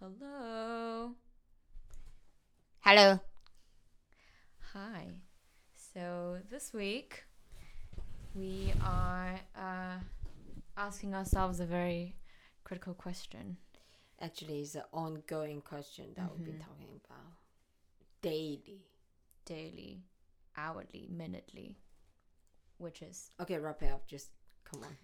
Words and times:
Hello. 0.00 1.14
Hello. 2.80 3.20
Hi. 4.72 5.08
So 5.94 6.38
this 6.50 6.72
week 6.72 7.24
we 8.34 8.72
are 8.82 9.38
uh, 9.56 9.98
asking 10.76 11.14
ourselves 11.14 11.60
a 11.60 11.66
very 11.66 12.16
critical 12.64 12.94
question. 12.94 13.56
Actually, 14.20 14.60
it's 14.60 14.74
an 14.74 14.82
ongoing 14.92 15.60
question 15.62 16.06
that 16.16 16.30
we've 16.32 16.44
been 16.46 16.58
Mhm. 16.58 16.64
talking 16.66 17.00
about 17.04 17.32
daily. 18.22 18.86
daily, 19.46 20.04
hourly, 20.56 21.08
minutely, 21.10 21.76
which 22.78 23.02
is 23.02 23.32
Okay, 23.40 23.58
wrap 23.58 23.82
it 23.82 23.90
up. 23.90 24.06
Just 24.06 24.30
come 24.64 24.84
on. 24.84 24.96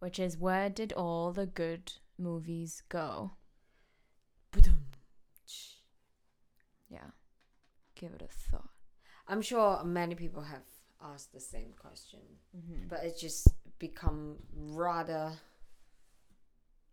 which 0.00 0.18
is 0.18 0.36
where 0.36 0.68
did 0.68 0.92
all 0.94 1.32
the 1.32 1.46
good 1.46 1.92
movies 2.18 2.82
go? 2.88 3.36
Yeah. 6.88 7.10
Give 7.94 8.12
it 8.12 8.22
a 8.22 8.28
thought. 8.50 8.68
I'm 9.28 9.42
sure 9.42 9.82
many 9.84 10.14
people 10.14 10.42
have 10.42 10.62
asked 11.02 11.32
the 11.32 11.40
same 11.40 11.72
question, 11.80 12.20
Mm-hmm. 12.56 12.88
but 12.88 13.00
it's 13.04 13.20
just 13.20 13.48
become 13.78 14.36
rather 14.54 15.32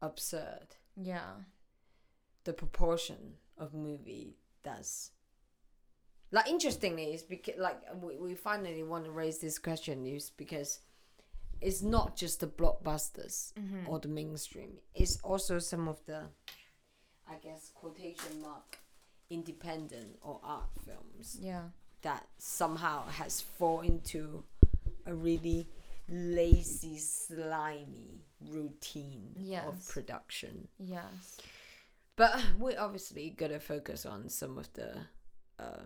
absurd. 0.02 0.68
Yeah. 0.96 1.32
The 2.44 2.54
proportion 2.54 3.34
of 3.58 3.74
movie 3.74 4.38
that's 4.64 5.12
like 6.32 6.48
interestingly 6.48 7.14
is 7.14 7.24
because 7.24 7.56
like 7.58 7.80
we, 8.02 8.18
we 8.18 8.36
finally 8.36 8.84
want 8.84 9.06
to 9.06 9.12
raise 9.12 9.40
this 9.40 9.58
question 9.58 10.06
is 10.06 10.30
because 10.30 10.80
it's 11.62 11.82
not 11.82 12.16
just 12.16 12.40
the 12.42 12.48
blockbusters 12.48 13.54
Mm-hmm. 13.54 13.88
or 13.90 14.00
the 14.00 14.08
mainstream. 14.10 14.74
It's 14.94 15.18
also 15.24 15.58
some 15.60 15.88
of 15.88 16.00
the, 16.06 16.24
I 17.30 17.36
guess, 17.38 17.72
quotation 17.74 18.42
mark, 18.42 18.80
independent 19.30 20.18
or 20.22 20.40
art 20.44 20.70
films 20.86 21.38
Yeah. 21.40 21.70
that 22.02 22.28
somehow 22.38 23.08
has 23.08 23.42
fall 23.42 23.82
into 23.82 24.44
a 25.06 25.14
really 25.14 25.68
lazy, 26.10 26.98
slimy 26.98 28.22
routine 28.40 29.36
of 29.66 29.88
production. 29.90 30.68
Yes. 30.80 31.38
But 32.16 32.42
we're 32.58 32.80
obviously 32.80 33.30
gotta 33.30 33.60
focus 33.60 34.06
on 34.06 34.30
some 34.30 34.58
of 34.58 34.72
the, 34.74 35.06
uh, 35.60 35.84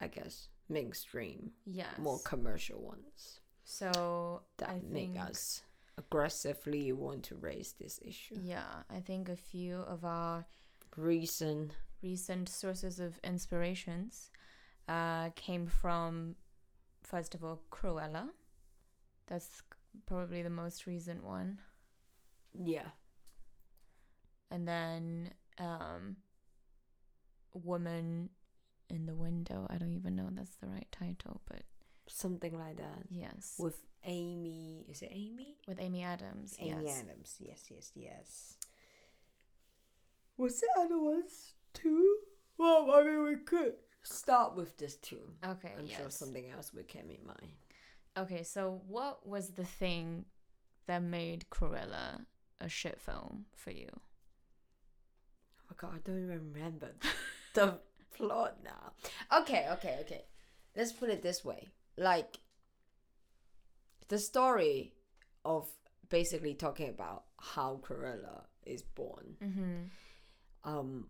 I 0.00 0.08
guess, 0.08 0.48
mainstream, 0.68 1.52
Yes. 1.64 1.98
more 1.98 2.18
commercial 2.20 2.80
ones 2.80 3.40
so 3.64 4.42
that 4.58 4.68
I 4.68 4.80
make 4.80 5.12
think 5.12 5.18
us 5.20 5.62
aggressively 5.96 6.92
want 6.92 7.24
to 7.24 7.36
raise 7.36 7.72
this 7.74 8.00
issue. 8.02 8.38
yeah, 8.42 8.82
I 8.90 9.00
think 9.00 9.28
a 9.28 9.36
few 9.36 9.76
of 9.76 10.04
our 10.04 10.44
Reason 11.00 11.72
recent 12.02 12.48
sources 12.48 12.98
of 12.98 13.18
inspirations 13.22 14.30
uh, 14.88 15.30
came 15.36 15.66
from, 15.66 16.34
first 17.02 17.34
of 17.34 17.44
all, 17.44 17.60
Cruella. 17.70 18.28
That's 19.26 19.62
probably 20.06 20.42
the 20.42 20.50
most 20.50 20.86
recent 20.86 21.24
one. 21.24 21.58
Yeah. 22.54 22.88
And 24.50 24.66
then 24.66 25.30
um, 25.58 26.16
Woman 27.54 28.30
in 28.88 29.06
the 29.06 29.14
Window. 29.14 29.66
I 29.70 29.76
don't 29.76 29.92
even 29.92 30.16
know 30.16 30.26
if 30.28 30.34
that's 30.36 30.56
the 30.56 30.66
right 30.68 30.88
title, 30.90 31.40
but 31.48 31.62
Something 32.08 32.58
like 32.58 32.76
that. 32.78 33.04
yes. 33.08 33.54
With 33.58 33.78
Amy. 34.04 34.84
Is 34.88 35.02
it 35.02 35.10
Amy? 35.12 35.54
With 35.68 35.80
Amy 35.80 36.02
Adams. 36.02 36.56
Amy 36.58 36.86
yes. 36.86 37.02
Adams. 37.04 37.36
Yes, 37.38 37.64
yes, 37.70 37.92
yes. 37.94 38.56
Was 40.40 40.58
there 40.58 40.84
other 40.84 40.98
ones 40.98 41.52
too? 41.74 42.16
Well, 42.56 42.90
I 42.92 43.02
mean, 43.02 43.24
we 43.24 43.36
could 43.36 43.74
start 44.02 44.56
with 44.56 44.78
this 44.78 44.96
too. 44.96 45.20
Okay, 45.44 45.72
I'm 45.78 45.84
yes. 45.84 45.98
sure 45.98 46.08
something 46.08 46.48
else 46.48 46.72
would 46.72 46.88
come 46.88 47.10
in 47.10 47.26
mind. 47.26 47.52
Okay, 48.16 48.42
so 48.42 48.80
what 48.88 49.28
was 49.28 49.50
the 49.50 49.66
thing 49.66 50.24
that 50.86 51.02
made 51.02 51.44
Cruella 51.50 52.24
a 52.58 52.70
shit 52.70 52.98
film 52.98 53.44
for 53.54 53.70
you? 53.70 53.90
Oh 55.70 55.74
god, 55.76 55.96
I 55.96 55.98
don't 56.02 56.24
even 56.24 56.52
remember 56.54 56.92
the 57.52 57.74
plot 58.16 58.56
now. 58.64 58.92
Okay, 59.40 59.66
okay, 59.72 59.98
okay. 60.00 60.24
Let's 60.74 60.92
put 60.92 61.10
it 61.10 61.20
this 61.20 61.44
way. 61.44 61.68
Like 61.98 62.38
the 64.08 64.18
story 64.18 64.94
of 65.44 65.68
basically 66.08 66.54
talking 66.54 66.88
about 66.88 67.24
how 67.38 67.78
Cruella 67.82 68.44
is 68.64 68.80
born 68.80 69.36
Mm-hmm. 69.42 69.74
Um 70.64 71.06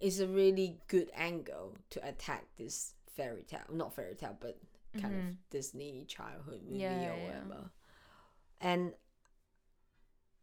is 0.00 0.20
a 0.20 0.26
really 0.28 0.78
good 0.88 1.10
angle 1.14 1.76
to 1.90 2.06
attack 2.08 2.44
this 2.56 2.94
fairy 3.16 3.42
tale. 3.42 3.60
Not 3.72 3.94
fairy 3.94 4.14
tale, 4.14 4.36
but 4.40 4.58
kind 4.96 5.14
Mhm. 5.14 5.28
of 5.30 5.50
Disney 5.50 6.04
childhood 6.06 6.62
movie 6.62 6.78
Yeah, 6.82 7.12
or 7.12 7.16
yeah. 7.16 7.24
whatever. 7.26 7.70
And 8.60 8.94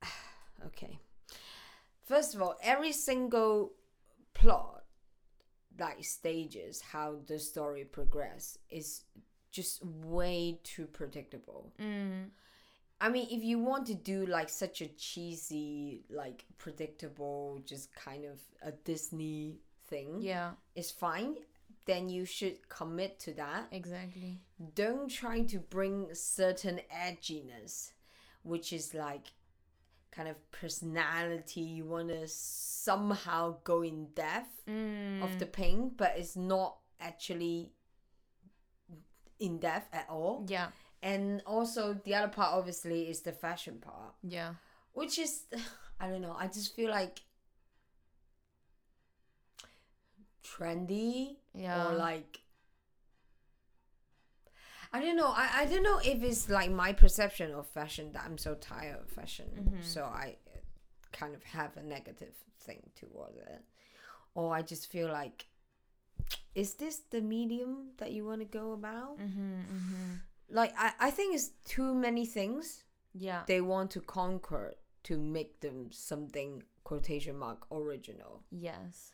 okay. 0.65 0.99
First 2.05 2.35
of 2.35 2.41
all, 2.41 2.55
every 2.61 2.91
single 2.91 3.73
plot 4.33 4.83
like 5.79 6.03
stages 6.03 6.81
how 6.81 7.17
the 7.27 7.39
story 7.39 7.83
progress 7.83 8.57
is 8.69 9.03
just 9.51 9.83
way 9.85 10.59
too 10.63 10.85
predictable. 10.87 11.71
Mm. 11.79 12.29
I 13.01 13.09
mean, 13.09 13.27
if 13.29 13.43
you 13.43 13.59
want 13.59 13.87
to 13.87 13.93
do 13.93 14.25
like 14.25 14.49
such 14.49 14.81
a 14.81 14.87
cheesy, 14.87 16.03
like 16.09 16.45
predictable, 16.57 17.59
just 17.65 17.93
kind 17.93 18.25
of 18.25 18.39
a 18.61 18.71
Disney 18.71 19.59
thing, 19.87 20.21
Yeah, 20.21 20.51
it's 20.75 20.91
fine. 20.91 21.35
Then 21.85 22.09
you 22.09 22.25
should 22.25 22.67
commit 22.69 23.19
to 23.21 23.33
that. 23.33 23.67
exactly. 23.71 24.39
Don't 24.73 25.09
try 25.09 25.41
to 25.43 25.59
bring 25.59 26.07
certain 26.15 26.79
edginess, 26.91 27.91
which 28.43 28.71
is 28.73 28.93
like 28.93 29.27
kind 30.11 30.29
of 30.29 30.37
personality. 30.51 31.61
You 31.61 31.85
want 31.85 32.07
to 32.09 32.27
somehow 32.27 33.57
go 33.63 33.81
in 33.83 34.07
depth 34.15 34.65
Mm. 34.67 35.21
of 35.21 35.37
the 35.37 35.45
pain, 35.45 35.89
but 35.95 36.13
it's 36.17 36.35
not 36.35 36.77
actually 36.99 37.73
in 39.39 39.59
depth 39.59 39.93
at 39.93 40.07
all. 40.09 40.45
Yeah, 40.47 40.69
And 41.05 41.43
also 41.45 41.93
the 42.03 42.15
other 42.15 42.29
part 42.29 42.51
obviously 42.53 43.09
is 43.11 43.21
the 43.21 43.31
fashion 43.31 43.77
part, 43.79 44.15
yeah. 44.23 44.55
which 44.93 45.19
is 45.19 45.43
I 45.99 46.09
don't 46.09 46.21
know, 46.21 46.35
I 46.37 46.47
just 46.47 46.75
feel 46.75 46.89
like 46.89 47.21
trendy 50.43 51.35
Yeah. 51.53 51.89
or 51.91 51.93
like 51.93 52.39
I 54.93 55.01
don't 55.01 55.17
know. 55.17 55.27
I, 55.27 55.49
I 55.61 55.65
don't 55.65 55.83
know 55.83 55.99
if 55.99 56.23
it's 56.23 56.49
like 56.49 56.71
my 56.71 56.93
perception 56.93 57.53
of 57.53 57.67
fashion 57.67 58.13
that 58.13 58.23
I'm 58.25 58.37
so 58.37 58.55
tired 58.55 59.01
of 59.01 59.09
fashion. 59.09 59.47
Mhm. 59.59 59.83
So 59.83 60.03
I 60.05 60.37
uh, 60.47 60.59
kind 61.11 61.35
of 61.35 61.43
have 61.43 61.75
a 61.77 61.83
negative 61.83 62.33
thing 62.61 62.81
towards 62.95 63.37
it. 63.37 63.61
Or 64.35 64.55
I 64.55 64.61
just 64.61 64.89
feel 64.89 65.09
like 65.09 65.47
is 66.55 66.75
this 66.75 67.01
the 67.11 67.21
medium 67.21 67.91
that 67.97 68.11
you 68.11 68.25
want 68.25 68.39
to 68.41 68.45
go 68.45 68.71
about? 68.71 69.19
Mm-hmm, 69.19 69.59
mm-hmm. 69.75 70.13
Like 70.49 70.73
I, 70.77 70.93
I 70.99 71.11
think 71.11 71.35
it's 71.35 71.49
too 71.65 71.93
many 71.93 72.25
things 72.25 72.83
Yeah. 73.13 73.43
they 73.47 73.61
want 73.61 73.91
to 73.91 74.01
conquer 74.01 74.75
to 75.03 75.17
make 75.17 75.59
them 75.61 75.91
something 75.91 76.63
quotation 76.83 77.37
mark 77.37 77.65
original 77.71 78.43
yes. 78.51 79.11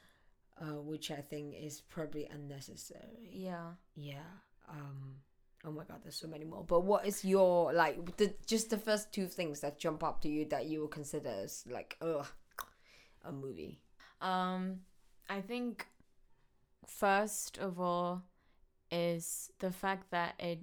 uh, 0.61 0.79
which 0.81 1.09
i 1.11 1.21
think 1.21 1.55
is 1.57 1.81
probably 1.81 2.25
unnecessary 2.33 3.29
Yeah. 3.31 3.75
yeah 3.95 4.31
um 4.69 5.15
oh 5.63 5.71
my 5.71 5.83
god 5.85 5.99
there's 6.03 6.15
so 6.19 6.27
many 6.27 6.43
more 6.45 6.63
but 6.65 6.81
what 6.81 7.05
is 7.05 7.23
your 7.23 7.71
like 7.73 8.17
the 8.17 8.33
just 8.45 8.69
the 8.69 8.77
first 8.77 9.13
two 9.13 9.27
things 9.27 9.61
that 9.61 9.79
jump 9.79 10.03
up 10.03 10.21
to 10.21 10.29
you 10.29 10.45
that 10.49 10.65
you 10.65 10.81
would 10.81 10.91
consider 10.91 11.29
as 11.29 11.63
like 11.69 11.97
ugh 12.01 12.27
a 13.23 13.31
movie 13.31 13.79
Um, 14.22 14.81
I 15.29 15.39
think 15.41 15.87
first 16.87 17.57
of 17.57 17.79
all 17.79 18.23
is 18.91 19.51
the 19.59 19.72
fact 19.72 20.11
that 20.11 20.34
it 20.39 20.59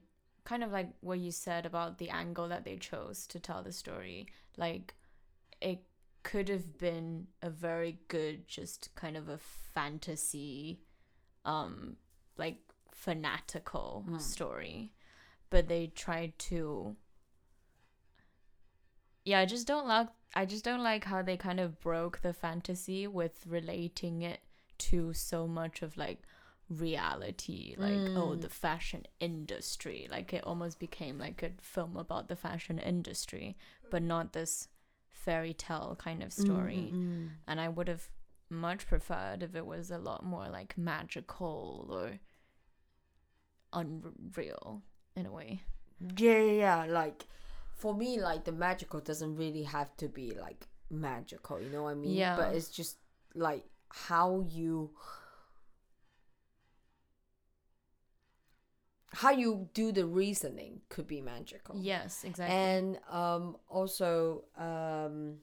kind 0.48 0.64
of 0.64 0.72
like 0.72 0.88
what 1.00 1.18
you 1.18 1.30
said 1.30 1.66
about 1.66 1.98
the 1.98 2.08
angle 2.08 2.48
that 2.48 2.64
they 2.64 2.76
chose 2.76 3.26
to 3.26 3.38
tell 3.38 3.62
the 3.62 3.72
story. 3.72 4.26
Like 4.56 4.94
it 5.60 5.80
could 6.22 6.48
have 6.48 6.78
been 6.78 7.26
a 7.42 7.50
very 7.50 7.98
good, 8.08 8.48
just 8.48 8.88
kind 8.94 9.16
of 9.16 9.28
a 9.28 9.38
fantasy, 9.74 10.80
um, 11.44 11.96
like 12.38 12.56
fanatical 12.92 14.04
Mm. 14.08 14.20
story, 14.20 14.92
but 15.50 15.68
they 15.68 15.88
tried 15.88 16.38
to. 16.50 16.96
Yeah, 19.24 19.40
I 19.40 19.44
just 19.46 19.66
don't 19.66 19.86
like. 19.86 20.08
I 20.34 20.46
just 20.46 20.64
don't 20.64 20.82
like 20.82 21.04
how 21.04 21.22
they 21.22 21.36
kind 21.36 21.60
of 21.60 21.78
broke 21.80 22.20
the 22.22 22.32
fantasy 22.32 23.06
with 23.06 23.46
relating 23.46 24.22
it 24.22 24.40
to 24.78 25.12
so 25.12 25.46
much 25.46 25.82
of 25.82 25.96
like 25.96 26.22
reality 26.68 27.74
like 27.78 28.10
oh 28.14 28.30
Mm. 28.36 28.40
the 28.42 28.48
fashion 28.48 29.06
industry 29.20 30.06
like 30.10 30.32
it 30.34 30.44
almost 30.44 30.78
became 30.78 31.18
like 31.18 31.42
a 31.42 31.50
film 31.62 31.96
about 31.96 32.28
the 32.28 32.36
fashion 32.36 32.78
industry 32.78 33.56
but 33.90 34.02
not 34.02 34.32
this 34.34 34.68
fairy 35.08 35.54
tale 35.54 35.96
kind 35.98 36.22
of 36.22 36.32
story 36.32 36.92
Mm, 36.92 37.24
mm, 37.26 37.28
and 37.46 37.60
i 37.60 37.68
would 37.68 37.88
have 37.88 38.08
much 38.50 38.86
preferred 38.86 39.42
if 39.42 39.54
it 39.54 39.64
was 39.66 39.90
a 39.90 39.98
lot 39.98 40.24
more 40.24 40.48
like 40.48 40.76
magical 40.76 41.86
or 41.90 42.18
unreal 43.72 44.82
in 45.16 45.26
a 45.26 45.32
way. 45.32 45.62
Yeah, 46.16 46.38
yeah, 46.38 46.52
yeah. 46.52 46.84
Like 46.86 47.26
for 47.74 47.94
me, 47.94 48.20
like 48.20 48.44
the 48.44 48.52
magical 48.52 49.00
doesn't 49.00 49.36
really 49.36 49.64
have 49.64 49.96
to 49.98 50.08
be 50.08 50.32
like 50.40 50.66
magical. 50.90 51.60
You 51.60 51.70
know 51.70 51.82
what 51.84 51.90
I 51.90 51.94
mean? 51.94 52.14
Yeah. 52.14 52.36
But 52.36 52.54
it's 52.54 52.68
just 52.70 52.96
like 53.34 53.64
how 53.90 54.44
you 54.48 54.90
how 59.12 59.30
you 59.30 59.68
do 59.74 59.90
the 59.92 60.04
reasoning 60.06 60.80
could 60.88 61.06
be 61.06 61.20
magical. 61.20 61.76
Yes, 61.78 62.24
exactly. 62.24 62.54
And 62.56 62.98
um 63.10 63.56
also 63.68 64.44
um 64.58 65.38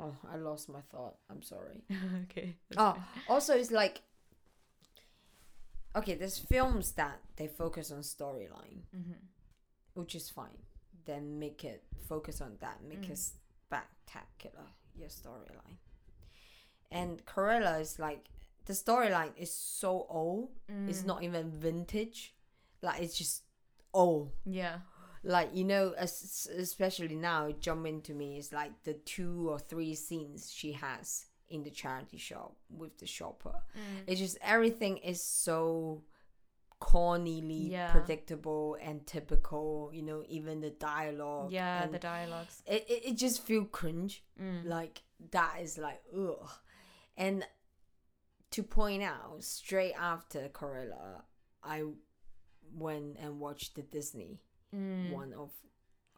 oh 0.00 0.14
I 0.32 0.36
lost 0.36 0.68
my 0.68 0.80
thought. 0.90 1.16
I'm 1.30 1.42
sorry. 1.42 1.82
okay. 2.24 2.56
Oh, 2.76 2.96
also 3.28 3.54
it's 3.54 3.70
like 3.70 4.02
okay, 5.96 6.14
there's 6.14 6.38
films 6.38 6.92
that 6.92 7.18
they 7.36 7.48
focus 7.48 7.90
on 7.90 8.00
storyline, 8.00 8.82
hmm 8.92 9.12
which 9.94 10.14
is 10.14 10.30
fine. 10.30 10.62
Then 11.06 11.38
make 11.40 11.64
it 11.64 11.82
focus 12.08 12.40
on 12.40 12.56
that, 12.60 12.78
make 12.88 13.02
Mm. 13.02 13.10
it 13.10 13.18
spectacular 13.18 14.66
your 14.94 15.08
storyline. 15.08 15.78
And 16.92 17.24
Cruella 17.26 17.80
is 17.80 17.98
like 17.98 18.28
the 18.68 18.74
storyline 18.74 19.32
is 19.36 19.52
so 19.52 20.06
old. 20.08 20.50
Mm. 20.70 20.88
It's 20.88 21.04
not 21.04 21.22
even 21.24 21.50
vintage. 21.50 22.34
Like 22.82 23.00
it's 23.02 23.18
just 23.18 23.42
old. 23.92 24.30
Yeah. 24.44 24.76
Like 25.24 25.50
you 25.52 25.64
know, 25.64 25.94
especially 25.98 27.16
now, 27.16 27.50
jumping 27.58 28.02
to 28.02 28.14
me 28.14 28.38
is 28.38 28.52
like 28.52 28.70
the 28.84 28.92
two 28.94 29.48
or 29.50 29.58
three 29.58 29.94
scenes 29.96 30.52
she 30.54 30.72
has 30.72 31.26
in 31.48 31.62
the 31.64 31.70
charity 31.70 32.18
shop 32.18 32.54
with 32.70 32.98
the 32.98 33.06
shopper. 33.06 33.54
Mm. 33.76 34.04
It's 34.06 34.20
just 34.20 34.38
everything 34.42 34.98
is 34.98 35.20
so 35.22 36.02
cornily 36.80 37.70
Yeah. 37.70 37.90
predictable 37.90 38.76
and 38.80 39.04
typical. 39.06 39.90
You 39.92 40.02
know, 40.02 40.22
even 40.28 40.60
the 40.60 40.70
dialogue. 40.70 41.50
Yeah, 41.50 41.82
and 41.84 41.92
the 41.92 41.98
dialogues. 41.98 42.62
it, 42.66 42.84
it, 42.88 43.02
it 43.08 43.14
just 43.16 43.42
feel 43.42 43.64
cringe. 43.64 44.22
Mm. 44.40 44.66
Like 44.66 45.02
that 45.30 45.56
is 45.62 45.78
like 45.78 46.00
ugh. 46.16 46.48
And 47.16 47.44
to 48.50 48.62
point 48.62 49.02
out, 49.02 49.42
straight 49.44 49.94
after 49.94 50.48
Cruella, 50.48 51.22
I 51.62 51.84
went 52.72 53.16
and 53.18 53.38
watched 53.40 53.74
the 53.74 53.82
Disney 53.82 54.40
Mm. 54.74 55.10
one 55.12 55.32
of 55.32 55.50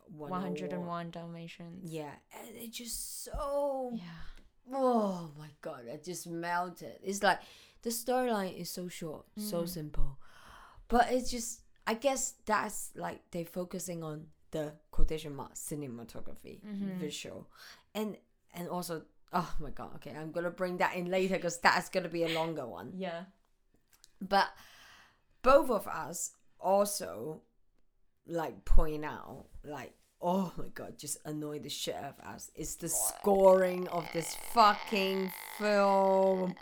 101 0.08 1.10
Dalmatians. 1.10 1.90
Yeah, 1.92 2.12
and 2.32 2.56
it 2.56 2.72
just 2.72 3.22
so 3.24 3.92
Yeah. 3.94 4.22
oh 4.72 5.32
my 5.38 5.50
god, 5.60 5.86
it 5.86 6.04
just 6.04 6.26
melted. 6.26 6.98
It's 7.02 7.22
like 7.22 7.40
the 7.82 7.90
storyline 7.90 8.56
is 8.58 8.70
so 8.70 8.88
short, 8.88 9.26
so 9.36 9.62
Mhm. 9.64 9.68
simple, 9.68 10.18
but 10.88 11.10
it's 11.12 11.30
just 11.30 11.62
I 11.86 11.94
guess 11.94 12.32
that's 12.44 12.94
like 12.94 13.30
they're 13.30 13.44
focusing 13.44 14.02
on 14.04 14.30
the 14.52 14.76
quotation 14.90 15.34
mark 15.34 15.54
cinematography, 15.54 16.60
Mhm. 16.62 16.98
visual, 16.98 17.48
and 17.94 18.16
and 18.52 18.68
also 18.68 19.06
oh 19.32 19.54
my 19.60 19.70
god, 19.70 19.90
okay, 19.96 20.14
I'm 20.16 20.32
gonna 20.32 20.50
bring 20.50 20.78
that 20.78 20.94
in 20.94 21.10
later 21.10 21.34
because 21.36 21.58
that's 21.58 21.88
gonna 21.88 22.08
be 22.08 22.24
a 22.24 22.28
longer 22.28 22.66
one. 22.66 22.92
Yeah. 22.96 23.24
But 24.20 24.48
both 25.42 25.70
of 25.70 25.86
us 25.88 26.32
also 26.58 27.42
like 28.26 28.64
point 28.64 29.04
out 29.04 29.46
like 29.64 29.92
oh 30.22 30.52
my 30.56 30.66
god 30.74 30.98
just 30.98 31.16
annoy 31.24 31.58
the 31.58 31.68
shit 31.68 31.94
out 31.94 32.14
of 32.18 32.34
us 32.34 32.50
it's 32.54 32.76
the 32.76 32.88
scoring 32.88 33.88
of 33.88 34.06
this 34.12 34.36
fucking 34.52 35.32
film 35.58 36.54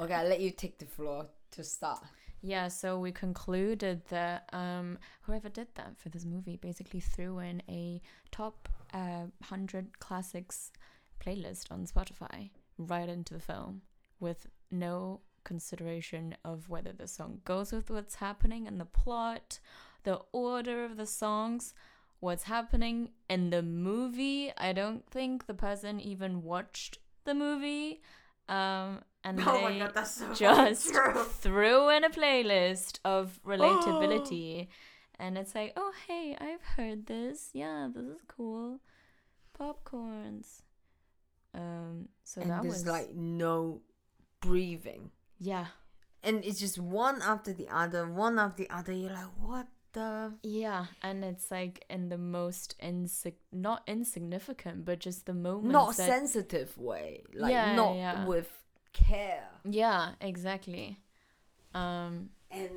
okay 0.00 0.14
i'll 0.14 0.28
let 0.28 0.40
you 0.40 0.50
take 0.50 0.78
the 0.78 0.86
floor 0.86 1.26
to 1.50 1.64
start 1.64 1.98
Yeah, 2.40 2.68
so 2.68 2.98
we 2.98 3.10
concluded 3.10 4.02
that 4.10 4.48
um, 4.52 4.98
whoever 5.22 5.48
did 5.48 5.68
that 5.74 5.98
for 5.98 6.08
this 6.08 6.24
movie 6.24 6.56
basically 6.56 7.00
threw 7.00 7.40
in 7.40 7.62
a 7.68 8.00
top 8.30 8.68
uh, 8.94 9.26
100 9.40 9.98
classics 9.98 10.72
playlist 11.20 11.72
on 11.72 11.86
Spotify 11.86 12.50
right 12.78 13.08
into 13.08 13.34
the 13.34 13.40
film 13.40 13.82
with 14.20 14.46
no 14.70 15.20
consideration 15.42 16.36
of 16.44 16.68
whether 16.68 16.92
the 16.92 17.08
song 17.08 17.40
goes 17.44 17.72
with 17.72 17.90
what's 17.90 18.16
happening 18.16 18.66
in 18.66 18.78
the 18.78 18.84
plot, 18.84 19.58
the 20.04 20.20
order 20.32 20.84
of 20.84 20.96
the 20.96 21.06
songs, 21.06 21.74
what's 22.20 22.44
happening 22.44 23.10
in 23.28 23.50
the 23.50 23.62
movie. 23.62 24.52
I 24.56 24.72
don't 24.72 25.04
think 25.10 25.46
the 25.46 25.54
person 25.54 26.00
even 26.00 26.42
watched 26.42 26.98
the 27.24 27.34
movie. 27.34 28.00
Um, 28.48 29.00
and 29.24 29.38
they 29.46 29.88
that's 29.92 30.12
so 30.12 30.34
just 30.34 30.94
threw 31.40 31.88
in 31.90 32.04
a 32.04 32.10
playlist 32.10 32.98
of 33.04 33.40
relatability. 33.46 34.68
And 35.18 35.36
it's 35.36 35.54
like 35.54 35.72
oh 35.76 35.92
hey 36.06 36.36
i've 36.40 36.62
heard 36.76 37.06
this. 37.06 37.50
Yeah 37.52 37.88
this 37.92 38.04
is 38.04 38.22
cool. 38.26 38.80
Popcorns. 39.58 40.62
Um 41.54 42.08
so 42.24 42.40
and 42.40 42.50
that 42.50 42.62
there's 42.62 42.74
was 42.74 42.86
like 42.86 43.14
no 43.14 43.82
breathing. 44.40 45.10
Yeah. 45.38 45.66
And 46.22 46.44
it's 46.44 46.58
just 46.58 46.78
one 46.78 47.20
after 47.22 47.52
the 47.52 47.68
other 47.68 48.08
one 48.08 48.38
after 48.38 48.64
the 48.64 48.70
other. 48.70 48.92
You're 48.92 49.10
like 49.12 49.32
what 49.40 49.66
the 49.92 50.34
yeah 50.42 50.86
and 51.02 51.24
it's 51.24 51.50
like 51.50 51.84
in 51.88 52.08
the 52.08 52.18
most 52.18 52.74
insig- 52.82 53.44
not 53.52 53.82
insignificant 53.86 54.84
but 54.84 54.98
just 54.98 55.26
the 55.26 55.34
moment 55.34 55.72
not 55.72 55.96
that- 55.96 56.06
sensitive 56.06 56.76
way 56.78 57.22
like 57.34 57.52
Yeah, 57.52 57.74
not 57.74 57.96
yeah. 57.96 58.24
with 58.26 58.50
care. 58.92 59.48
Yeah 59.64 60.12
exactly. 60.20 60.98
Um 61.74 62.30
and 62.50 62.70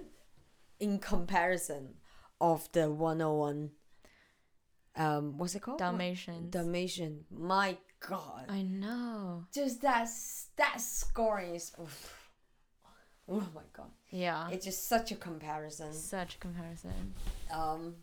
in 0.79 0.99
comparison 0.99 1.95
of 2.39 2.71
the 2.71 2.89
101 2.89 3.71
um 4.95 5.37
what's 5.37 5.55
it 5.55 5.61
called? 5.61 5.79
Dalmatian 5.79 6.49
dalmatian. 6.49 7.25
My 7.29 7.77
god. 8.07 8.45
I 8.49 8.61
know. 8.63 9.45
Just 9.53 9.81
that 9.81 10.09
that 10.57 10.81
scoring 10.81 11.55
is 11.55 11.71
oof. 11.81 12.17
oh 13.33 13.47
my 13.55 13.61
god. 13.73 13.89
Yeah. 14.09 14.49
It's 14.49 14.65
just 14.65 14.87
such 14.89 15.11
a 15.11 15.15
comparison. 15.15 15.93
Such 15.93 16.35
a 16.35 16.37
comparison. 16.39 17.13
Um 17.51 17.95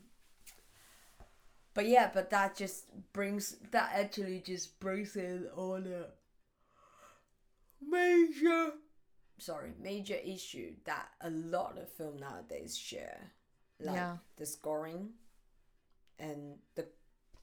but 1.75 1.87
yeah 1.87 2.11
but 2.13 2.31
that 2.31 2.57
just 2.57 2.87
brings 3.13 3.57
that 3.71 3.91
actually 3.95 4.41
just 4.45 4.81
brings 4.81 5.15
in 5.17 5.47
all 5.57 5.81
the 5.81 6.09
major 7.87 8.73
sorry 9.39 9.73
major 9.81 10.17
issue 10.25 10.73
that 10.85 11.09
a 11.21 11.31
lot 11.31 11.79
of 11.79 11.93
film 11.93 12.17
nowadays 12.19 12.77
share. 12.77 13.33
Like 13.81 13.95
Yeah. 13.97 14.17
the 14.37 14.47
scoring 14.47 15.11
and 16.19 16.59
the 16.75 16.87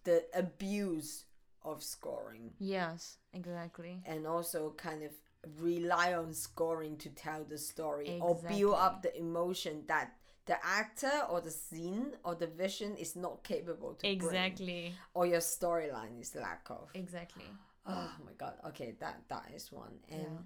the 0.03 0.25
abuse 0.33 1.25
of 1.63 1.81
scoring. 1.81 2.51
Yes, 2.59 3.17
exactly. 3.33 4.03
and 4.05 4.27
also 4.27 4.71
kind 4.77 5.01
of 5.03 5.11
rely 5.59 6.13
on 6.13 6.33
scoring 6.33 6.97
to 6.97 7.09
tell 7.09 7.43
the 7.43 7.57
story 7.57 8.17
or 8.21 8.35
build 8.35 8.75
up 8.75 9.01
the 9.01 9.17
emotion 9.17 9.83
that 9.87 10.13
the 10.45 10.57
actor 10.65 11.11
or 11.29 11.41
the 11.41 11.49
scene 11.51 12.11
or 12.23 12.35
the 12.35 12.47
vision 12.47 12.95
is 12.97 13.15
not 13.15 13.43
capable 13.43 13.93
to 13.95 14.01
bring, 14.01 14.15
Exactly. 14.15 14.93
or 15.13 15.25
your 15.25 15.39
storyline 15.39 16.19
is 16.21 16.35
lack 16.35 16.67
of. 16.69 16.89
Exactly. 16.93 17.45
Oh 17.87 18.11
my 18.25 18.31
god. 18.37 18.53
Okay, 18.69 18.95
that 18.99 19.21
that 19.29 19.45
is 19.55 19.71
one. 19.71 19.99
And 20.09 20.21
Yeah. 20.21 20.41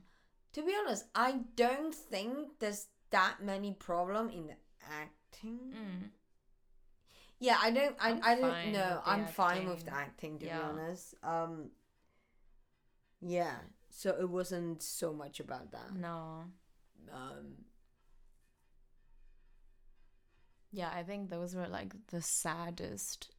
to 0.54 0.62
be 0.66 0.76
honest, 0.78 1.06
I 1.16 1.40
don't 1.56 1.96
think 1.96 2.60
there's 2.60 2.88
that 3.12 3.38
many 3.42 3.74
problem 3.74 4.30
in 4.30 4.48
the 4.48 4.56
acting. 4.92 5.60
Mm. 5.74 6.10
Yeah, 7.40 7.58
I 7.62 7.72
don't. 7.72 7.96
I, 7.98 8.10
I'm 8.10 8.20
I 8.24 8.36
don't 8.36 8.72
know. 8.74 9.02
I'm 9.06 9.26
fine 9.28 9.70
with 9.70 9.86
the 9.86 9.94
acting. 9.94 10.36
acting 10.36 10.40
to 10.40 10.46
Yeah. 10.48 10.58
be 10.58 10.64
honest. 10.64 11.16
Um. 11.24 11.72
Yeah, 13.22 13.56
so 14.00 14.16
it 14.18 14.30
wasn't 14.30 14.82
so 14.82 15.12
much 15.12 15.42
about 15.42 15.72
that. 15.74 15.94
No. 15.94 16.46
Um. 17.12 17.66
Yeah, 20.72 20.90
I 20.94 21.04
think 21.04 21.30
those 21.30 21.54
were 21.54 21.68
like 21.68 21.94
the 22.08 22.22
saddest 22.22 23.32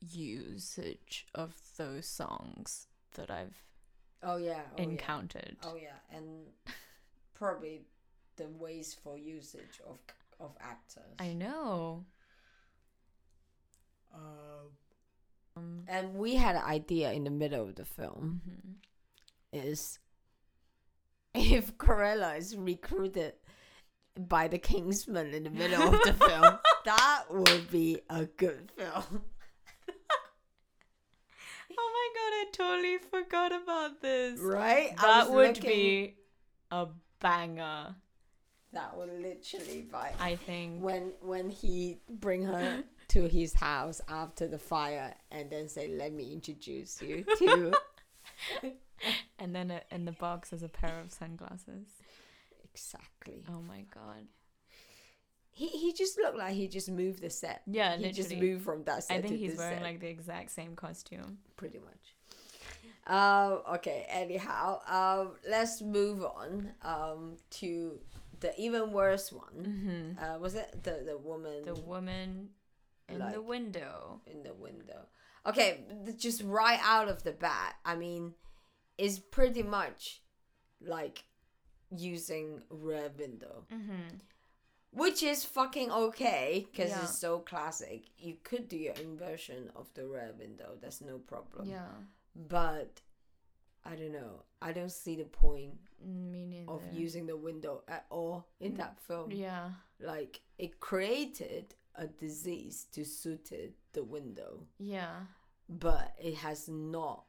usage 0.00 1.26
of 1.34 1.54
those 1.76 2.06
songs 2.06 2.88
that 3.14 3.30
I've 3.30 3.62
Oh 4.22 4.36
yeah. 4.36 4.62
Oh 4.76 4.82
encountered. 4.82 5.56
Yeah. 5.62 5.68
Oh 5.70 5.76
yeah, 5.76 5.98
and 6.16 6.46
probably 7.34 7.82
the 8.36 8.48
wasteful 8.48 9.16
usage 9.16 9.80
of 9.86 9.98
of 10.40 10.56
actors. 10.60 11.14
I 11.20 11.34
know. 11.34 12.04
Um. 14.12 14.70
Um, 15.56 15.84
And 15.88 16.14
we 16.14 16.34
had 16.36 16.56
an 16.56 16.62
idea 16.62 17.12
in 17.12 17.24
the 17.24 17.30
middle 17.30 17.62
of 17.68 17.74
the 17.76 17.84
film 17.84 18.40
mhm. 18.48 18.74
Is 19.52 19.98
if 21.34 21.76
Cruella 21.76 22.38
is 22.38 22.56
recruited 22.56 23.34
by 24.16 24.48
the 24.48 24.58
Kingsman 24.58 25.32
in 25.34 25.44
the 25.44 25.50
middle 25.50 25.82
of 25.94 26.00
the 26.04 26.12
film, 26.14 26.58
that 26.84 27.24
would 27.30 27.70
be 27.70 28.00
a 28.08 28.24
good 28.26 28.70
film. 28.76 29.22
Oh 31.82 31.90
my 31.94 32.08
god, 32.14 32.32
I 32.36 32.46
totally 32.52 32.98
forgot 33.10 33.52
about 33.62 34.02
this. 34.02 34.40
right? 34.40 34.96
That 35.00 35.30
would 35.30 35.56
looking- 35.56 35.70
be 35.70 36.16
a 36.70 36.88
banger, 37.20 37.94
that 38.72 38.96
would 38.96 39.08
literally 39.20 39.82
be 39.82 39.94
I 40.18 40.36
think. 40.36 40.82
when 40.82 41.12
when 41.20 41.48
he 41.50 41.98
bring 42.08 42.42
her 42.44 42.82
to 43.08 43.24
his 43.28 43.54
house 43.54 44.00
after 44.08 44.46
the 44.48 44.58
fire 44.58 45.14
and 45.30 45.50
then 45.50 45.68
say, 45.68 45.88
"Let 45.88 46.12
me 46.12 46.32
introduce 46.32 47.00
you 47.02 47.24
to." 47.38 47.72
And 49.38 49.54
then 49.54 49.70
uh, 49.70 49.80
in 49.90 50.04
the 50.04 50.12
box 50.12 50.52
is 50.52 50.62
a 50.62 50.68
pair 50.68 51.00
of 51.00 51.10
sunglasses. 51.12 51.88
exactly. 52.64 53.42
Oh 53.48 53.62
my 53.62 53.84
god. 53.94 54.26
He 55.52 55.68
he 55.68 55.92
just 55.92 56.18
looked 56.18 56.36
like 56.36 56.54
he 56.54 56.68
just 56.68 56.90
moved 56.90 57.22
the 57.22 57.30
set. 57.30 57.62
Yeah, 57.66 57.96
he 57.96 58.10
just 58.12 58.30
literally. 58.30 58.50
moved 58.52 58.64
from 58.64 58.84
that 58.84 59.04
set. 59.04 59.16
I 59.16 59.22
think 59.22 59.38
he's 59.38 59.56
wearing 59.56 59.78
set. 59.78 59.82
like 59.82 60.00
the 60.00 60.08
exact 60.08 60.50
same 60.50 60.76
costume. 60.76 61.38
pretty 61.56 61.78
much. 61.78 62.14
Um, 63.06 63.62
okay, 63.76 64.06
anyhow, 64.08 64.80
um, 64.86 65.32
let's 65.48 65.80
move 65.82 66.22
on 66.22 66.70
um, 66.82 67.36
to 67.58 67.98
the 68.40 68.58
even 68.60 68.92
worse 68.92 69.32
one. 69.32 69.56
Mm-hmm. 70.18 70.24
Uh, 70.24 70.38
was 70.38 70.54
it 70.54 70.82
the, 70.82 71.02
the 71.04 71.18
woman 71.18 71.64
The 71.64 71.74
woman 71.74 72.50
in 73.08 73.18
the 73.18 73.42
window. 73.42 74.20
in 74.26 74.42
the 74.42 74.54
window? 74.54 75.06
Okay, 75.46 75.80
just 76.18 76.42
right 76.44 76.78
out 76.84 77.08
of 77.08 77.22
the 77.24 77.32
bat, 77.32 77.74
I 77.84 77.96
mean, 77.96 78.34
is 79.00 79.18
pretty 79.18 79.62
much 79.62 80.20
like 80.96 81.24
using 81.90 82.62
rear 82.70 83.10
window, 83.18 83.64
Mm-hmm. 83.72 84.16
which 84.92 85.22
is 85.22 85.44
fucking 85.44 85.90
okay 85.90 86.66
because 86.70 86.90
Yeah. 86.90 87.02
it's 87.02 87.18
so 87.18 87.38
classic. 87.40 88.00
You 88.18 88.36
could 88.42 88.68
do 88.68 88.76
your 88.76 88.94
own 89.04 89.16
version 89.16 89.70
of 89.76 89.86
the 89.94 90.06
rear 90.06 90.32
window, 90.38 90.70
that's 90.80 91.00
no 91.00 91.18
problem. 91.18 91.68
Yeah. 91.68 91.88
but 92.48 93.00
I 93.84 93.96
don't 93.96 94.12
know. 94.12 94.42
I 94.62 94.72
don't 94.72 94.92
see 94.92 95.16
the 95.16 95.24
point 95.24 95.74
of 96.68 96.80
using 96.92 97.26
the 97.26 97.36
window 97.36 97.82
at 97.88 98.04
all 98.10 98.46
in 98.60 98.72
Mm, 98.74 98.76
that 98.78 98.98
film. 99.00 99.30
Yeah. 99.32 99.70
Like 99.98 100.40
it 100.58 100.80
created 100.80 101.74
a 101.96 102.06
disease 102.06 102.86
to 102.92 103.04
suit 103.04 103.52
it, 103.52 103.74
the 103.92 104.04
window, 104.04 104.52
Yeah. 104.78 105.26
but 105.68 106.14
it 106.22 106.34
has 106.36 106.68
not 106.68 107.24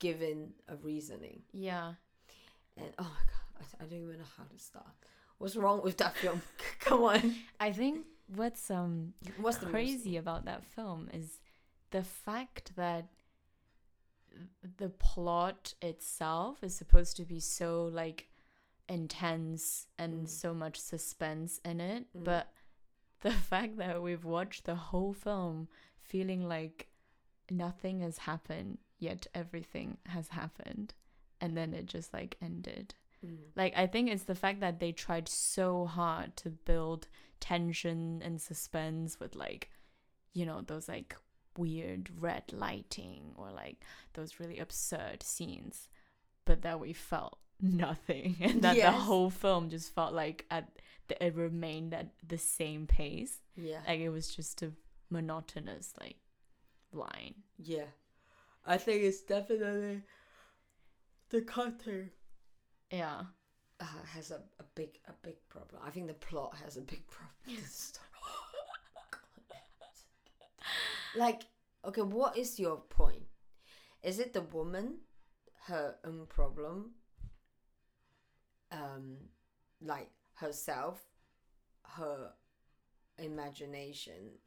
given 0.00 0.52
a 0.68 0.74
reasoning. 0.76 1.42
Yeah. 1.52 1.94
And 2.76 2.88
oh 2.98 3.04
my 3.04 3.08
god, 3.08 3.66
I, 3.80 3.84
I 3.84 3.86
don't 3.86 4.02
even 4.02 4.18
know 4.18 4.24
how 4.36 4.44
to 4.44 4.58
start. 4.58 4.86
What's 5.38 5.56
wrong 5.56 5.80
with 5.82 5.96
that 5.98 6.16
film? 6.16 6.42
Come 6.80 7.02
on. 7.04 7.34
I 7.60 7.72
think 7.72 8.04
what's 8.34 8.70
um 8.70 9.14
What's 9.40 9.58
crazy 9.58 10.16
about 10.16 10.44
that 10.46 10.64
film 10.64 11.08
is 11.12 11.38
the 11.90 12.02
fact 12.02 12.72
that 12.76 13.06
the 14.76 14.88
plot 14.90 15.74
itself 15.82 16.62
is 16.62 16.74
supposed 16.74 17.16
to 17.16 17.24
be 17.24 17.40
so 17.40 17.90
like 17.92 18.28
intense 18.88 19.86
and 19.98 20.24
Mm. 20.24 20.28
so 20.28 20.54
much 20.54 20.76
suspense 20.80 21.60
in 21.64 21.80
it 21.80 22.06
Mm. 22.16 22.24
but 22.24 22.52
the 23.20 23.30
fact 23.50 23.76
that 23.78 24.02
we've 24.02 24.24
watched 24.24 24.64
the 24.64 24.74
whole 24.74 25.12
film 25.12 25.68
feeling 26.02 26.48
like 26.48 26.88
nothing 27.50 28.00
has 28.00 28.18
happened 28.18 28.78
yet 29.00 29.26
everything 29.34 29.96
has 30.06 30.28
happened 30.28 30.94
and 31.40 31.56
then 31.56 31.74
it 31.74 31.86
just 31.86 32.12
like 32.14 32.36
ended 32.40 32.94
Mm. 33.22 33.36
like 33.54 33.74
I 33.76 33.86
think 33.86 34.08
it's 34.10 34.22
the 34.22 34.34
fact 34.34 34.60
that 34.60 34.80
they 34.80 34.92
tried 34.92 35.28
so 35.28 35.84
hard 35.84 36.38
to 36.38 36.48
build 36.48 37.06
tension 37.38 38.22
and 38.24 38.40
suspense 38.40 39.20
with 39.20 39.34
like, 39.34 39.68
you 40.32 40.46
know, 40.46 40.62
those 40.62 40.88
like 40.88 41.14
weird 41.54 42.08
red 42.18 42.44
lighting 42.50 43.34
or 43.36 43.50
like 43.50 43.82
those 44.14 44.40
really 44.40 44.58
absurd 44.58 45.22
scenes, 45.22 45.90
but 46.46 46.62
that 46.62 46.80
we 46.80 46.94
felt 46.94 47.38
nothing 47.60 48.36
and 48.40 48.62
that 48.62 48.76
the 48.76 48.90
whole 48.90 49.28
film 49.28 49.68
just 49.68 49.94
felt 49.94 50.14
like 50.14 50.46
at 50.50 50.78
the, 51.08 51.22
it 51.22 51.34
remained 51.34 51.92
at 51.92 52.08
the 52.26 52.38
same 52.38 52.86
pace. 52.86 53.38
Yeah. 53.54 53.80
Like 53.86 54.00
it 54.00 54.08
was 54.08 54.34
just 54.34 54.62
a 54.62 54.72
monotonous 55.10 55.92
like 56.00 56.16
line. 56.90 57.34
Yeah. 57.58 57.84
I 58.66 58.76
think 58.76 59.02
it's 59.02 59.20
definitely 59.22 60.02
the 61.30 61.42
cutting. 61.42 62.10
Yeah. 62.90 63.22
uh, 63.80 63.84
has 64.14 64.30
a, 64.30 64.40
a 64.58 64.64
big 64.74 64.98
a 65.08 65.12
big 65.22 65.36
problem. 65.48 65.80
I 65.84 65.90
think 65.90 66.06
the 66.06 66.14
plot 66.14 66.56
has 66.64 66.76
a 66.76 66.80
big 66.82 67.02
problem. 67.06 67.64
story. 67.66 68.06
like, 71.16 71.42
okay, 71.84 72.02
what 72.02 72.36
is 72.36 72.58
your 72.58 72.76
point? 72.76 73.22
Is 74.02 74.18
it 74.18 74.32
the 74.32 74.42
woman, 74.42 74.98
her 75.66 75.96
own 76.04 76.26
problem, 76.26 76.92
um, 78.72 79.16
like 79.82 80.10
herself, 80.34 81.00
her 81.82 82.30
imagination, 83.18 84.38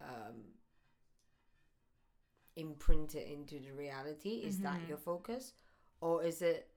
um, 0.00 0.44
imprinted 2.60 3.26
into 3.28 3.58
the 3.58 3.72
reality? 3.72 4.42
Is 4.44 4.58
that 4.60 4.80
Mhm. 4.80 4.88
your 4.88 4.98
focus? 4.98 5.54
Or 6.00 6.22
is 6.24 6.42
it 6.42 6.70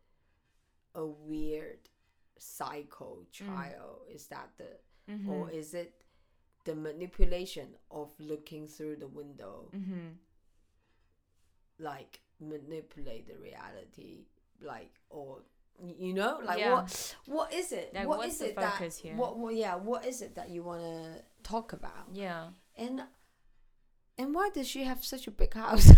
a 0.95 1.05
weird 1.05 1.89
psycho 2.37 3.25
trial? 3.31 4.05
Is 4.09 4.27
that 4.27 4.49
the 4.57 4.79
Mm-hmm. 5.09 5.29
or 5.29 5.49
is 5.51 5.73
it 5.73 6.01
the 6.63 6.75
manipulation 6.75 7.75
of 7.91 8.17
looking 8.19 8.67
through 8.67 8.95
the 8.95 9.07
window 9.07 9.69
mm-hmm. 9.75 10.11
like 11.79 12.21
manipulate 12.39 13.27
the 13.27 13.37
reality 13.37 14.25
like 14.61 14.91
or 15.09 15.39
you 15.99 16.13
know 16.13 16.39
like 16.45 16.59
Yeah. 16.59 16.71
what 16.73 17.15
what 17.25 17.53
is 17.53 17.71
it 17.73 17.93
Like, 17.93 18.07
what 18.07 18.25
is 18.27 18.41
it 18.41 18.55
that 18.55 18.93
here? 18.93 19.15
what, 19.15 19.37
what 19.37 19.55
yeah 19.55 19.75
what 19.75 20.05
is 20.05 20.21
it 20.21 20.35
that 20.35 20.49
you 20.49 20.63
want 20.63 20.81
to 20.81 21.21
talk 21.43 21.73
about 21.73 22.07
Yeah. 22.13 22.51
and 22.77 23.03
and 24.17 24.33
why 24.35 24.49
does 24.53 24.67
she 24.67 24.83
have 24.83 25.03
such 25.03 25.27
a 25.27 25.31
big 25.31 25.53
house 25.53 25.91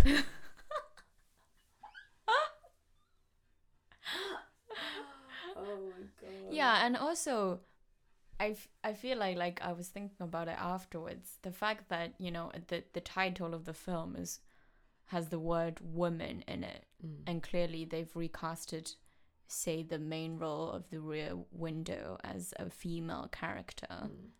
oh 5.56 5.78
my 5.90 6.06
god 6.20 6.52
Yeah, 6.54 6.84
and 6.86 6.96
also 6.96 7.60
I, 8.38 8.48
f- 8.50 8.68
I 8.84 8.92
feel 8.92 9.18
like 9.18 9.36
like 9.36 9.60
I 9.62 9.72
was 9.72 9.88
thinking 9.88 10.16
about 10.20 10.48
it 10.48 10.56
afterwards. 10.58 11.38
The 11.42 11.52
fact 11.52 11.88
that, 11.88 12.14
you 12.18 12.30
know, 12.30 12.52
the 12.68 12.84
the 12.92 13.00
title 13.00 13.54
of 13.54 13.64
the 13.64 13.72
film 13.72 14.16
is 14.16 14.40
has 15.06 15.28
the 15.28 15.38
word 15.38 15.78
woman 15.80 16.42
in 16.48 16.64
it 16.64 16.84
Mm. 17.04 17.24
and 17.26 17.42
clearly 17.42 17.84
they've 17.84 18.10
recasted 18.14 18.94
say 19.46 19.82
the 19.82 19.98
main 19.98 20.38
role 20.38 20.70
of 20.72 20.88
the 20.88 20.98
rear 20.98 21.32
window 21.52 22.16
as 22.24 22.54
a 22.58 22.70
female 22.70 23.28
character 23.30 23.86
Mm. 23.90 24.30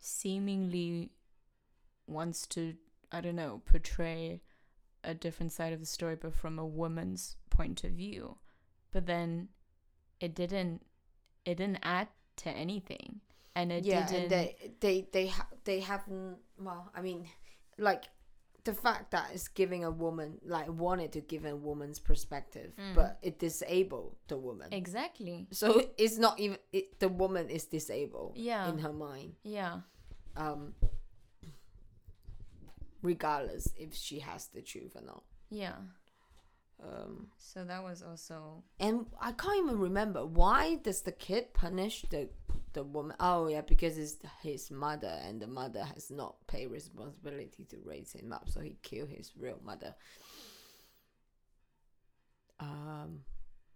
seemingly 0.00 1.12
wants 2.08 2.46
to 2.48 2.74
I 3.12 3.20
don't 3.20 3.36
know, 3.36 3.62
portray 3.64 4.42
a 5.04 5.14
different 5.14 5.52
side 5.52 5.72
of 5.72 5.80
the 5.80 5.86
story 5.86 6.16
but 6.16 6.34
from 6.34 6.58
a 6.58 6.66
woman's 6.66 7.36
point 7.50 7.84
of 7.84 7.92
view. 7.92 8.36
But 8.92 9.06
then 9.06 9.48
it 10.20 10.34
didn't 10.34 10.82
it 11.44 11.56
didn't 11.56 11.78
add 11.82 12.08
to 12.38 12.50
anything. 12.50 13.20
And 13.54 13.72
it 13.72 13.84
yeah, 13.84 14.06
didn't 14.06 14.22
and 14.24 14.30
they 14.30 14.56
they 14.80 15.08
they 15.12 15.26
ha- 15.28 15.48
they 15.64 15.80
haven't. 15.80 16.36
Well, 16.60 16.90
I 16.94 17.00
mean, 17.02 17.26
like 17.78 18.04
the 18.64 18.74
fact 18.74 19.12
that 19.12 19.30
it's 19.32 19.48
giving 19.48 19.84
a 19.84 19.90
woman 19.90 20.38
like 20.44 20.68
wanted 20.68 21.12
to 21.12 21.20
give 21.20 21.44
a 21.44 21.56
woman's 21.56 21.98
perspective, 21.98 22.72
Mm. 22.78 22.94
but 22.94 23.18
it 23.22 23.38
disabled 23.38 24.14
the 24.28 24.36
woman. 24.36 24.68
Exactly. 24.72 25.46
so 25.50 25.82
it's 25.96 26.18
not 26.18 26.38
even 26.38 26.58
it, 26.72 27.00
the 27.00 27.08
woman 27.08 27.48
is 27.48 27.64
disabled 27.64 28.34
Yeah. 28.36 28.68
in 28.68 28.78
her 28.78 28.92
mind. 28.92 29.34
Yeah. 29.42 29.80
Um, 30.36 30.74
regardless 33.02 33.68
if 33.76 33.94
she 33.94 34.18
has 34.20 34.46
the 34.48 34.62
truth 34.62 34.96
or 34.96 35.02
not. 35.02 35.22
Yeah. 35.50 35.76
Um, 36.82 37.28
So 37.38 37.64
that 37.64 37.82
was 37.82 38.02
also 38.02 38.62
and 38.78 39.06
I 39.20 39.32
can't 39.32 39.64
even 39.64 39.78
remember 39.78 40.24
why 40.24 40.76
does 40.76 41.02
the 41.02 41.12
kid 41.12 41.52
punish 41.52 42.04
the 42.10 42.28
the 42.72 42.84
woman? 42.84 43.16
Oh 43.18 43.48
yeah, 43.48 43.62
because 43.62 43.98
it's 43.98 44.16
his 44.42 44.70
mother, 44.70 45.18
and 45.24 45.40
the 45.40 45.46
mother 45.46 45.82
has 45.84 46.10
not 46.10 46.36
paid 46.46 46.66
responsibility 46.70 47.64
to 47.70 47.78
raise 47.84 48.12
him 48.12 48.32
up, 48.32 48.48
so 48.48 48.60
he 48.60 48.76
killed 48.82 49.08
his 49.08 49.32
real 49.36 49.58
mother. 49.64 49.94
Um, 52.60 53.24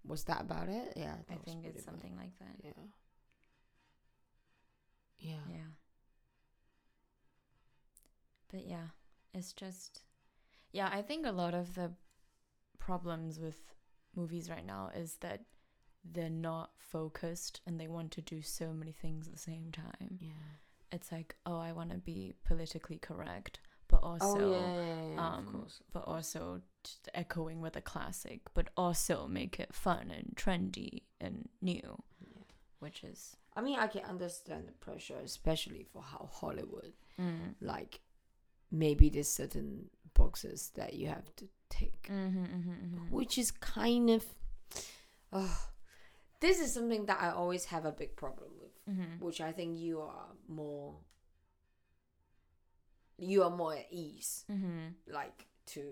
was 0.04 0.24
that 0.24 0.42
about 0.42 0.68
it? 0.68 0.92
Yeah, 0.96 1.14
I 1.30 1.34
think 1.36 1.64
it's 1.64 1.84
something 1.84 2.14
like 2.16 2.38
that. 2.38 2.56
Yeah. 2.62 2.72
Yeah. 5.18 5.44
Yeah. 5.50 5.70
But 8.50 8.66
yeah, 8.66 8.88
it's 9.34 9.52
just 9.52 10.02
yeah, 10.72 10.88
I 10.90 11.02
think 11.02 11.26
a 11.26 11.32
lot 11.32 11.52
of 11.54 11.74
the 11.74 11.92
problems 12.78 13.38
with 13.38 13.56
movies 14.16 14.50
right 14.50 14.66
now 14.66 14.90
is 14.94 15.16
that 15.20 15.42
they're 16.04 16.28
not 16.30 16.70
focused 16.78 17.60
and 17.66 17.78
they 17.78 17.88
want 17.88 18.10
to 18.12 18.20
do 18.20 18.42
so 18.42 18.72
many 18.72 18.92
things 18.92 19.26
at 19.26 19.32
the 19.34 19.38
same 19.38 19.70
time. 19.70 20.18
Yeah. 20.20 20.30
It's 20.90 21.12
like, 21.12 21.36
oh, 21.46 21.58
I 21.58 21.72
want 21.72 21.90
to 21.90 21.98
be 21.98 22.34
politically 22.44 22.98
correct, 22.98 23.60
but 23.88 24.00
also 24.02 24.38
oh 24.40 24.50
yeah, 24.50 24.74
yeah, 24.74 25.14
yeah, 25.14 25.26
um, 25.26 25.66
but 25.92 26.04
also 26.06 26.60
just 26.84 27.08
echoing 27.14 27.60
with 27.60 27.76
a 27.76 27.80
classic, 27.80 28.40
but 28.54 28.68
also 28.76 29.26
make 29.28 29.60
it 29.60 29.74
fun 29.74 30.10
and 30.10 30.32
trendy 30.34 31.02
and 31.20 31.48
new, 31.60 32.02
Yeah. 32.20 32.42
which 32.80 33.04
is 33.04 33.36
I 33.54 33.60
mean, 33.60 33.78
I 33.78 33.86
can 33.86 34.02
understand 34.04 34.66
the 34.66 34.72
pressure, 34.72 35.18
especially 35.22 35.84
for 35.92 36.02
how 36.02 36.28
Hollywood 36.32 36.94
mm, 37.20 37.54
like 37.60 38.00
maybe 38.72 39.08
there's 39.10 39.28
certain 39.28 39.90
boxes 40.14 40.72
that 40.74 40.94
you 40.94 41.06
have 41.08 41.34
to 41.36 41.48
take, 41.70 42.08
mm-hmm, 42.10 42.44
mm-hmm, 42.44 42.70
mm-hmm. 42.70 43.14
which 43.14 43.38
is 43.38 43.50
kind 43.52 44.10
of. 44.10 44.24
Oh, 45.32 45.68
this 46.40 46.58
is 46.60 46.74
something 46.74 47.06
that 47.06 47.20
I 47.22 47.30
always 47.30 47.66
have 47.66 47.84
a 47.84 47.92
big 47.92 48.16
problem 48.16 48.50
with, 48.60 48.70
Mm-hmm. 48.90 49.24
which 49.24 49.40
I 49.40 49.52
think 49.52 49.78
you 49.78 50.00
are 50.00 50.26
more. 50.48 50.96
You 53.18 53.44
are 53.44 53.50
more 53.50 53.74
at 53.74 53.86
ease, 53.92 54.44
Mm-hmm. 54.50 55.12
like 55.12 55.46
to. 55.66 55.82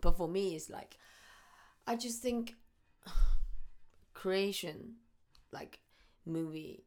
But 0.00 0.16
for 0.16 0.26
me, 0.28 0.54
it's 0.56 0.68
like, 0.70 0.96
I 1.86 1.94
just 1.96 2.20
think 2.22 2.54
creation, 4.14 4.94
like 5.52 5.78
movie, 6.26 6.84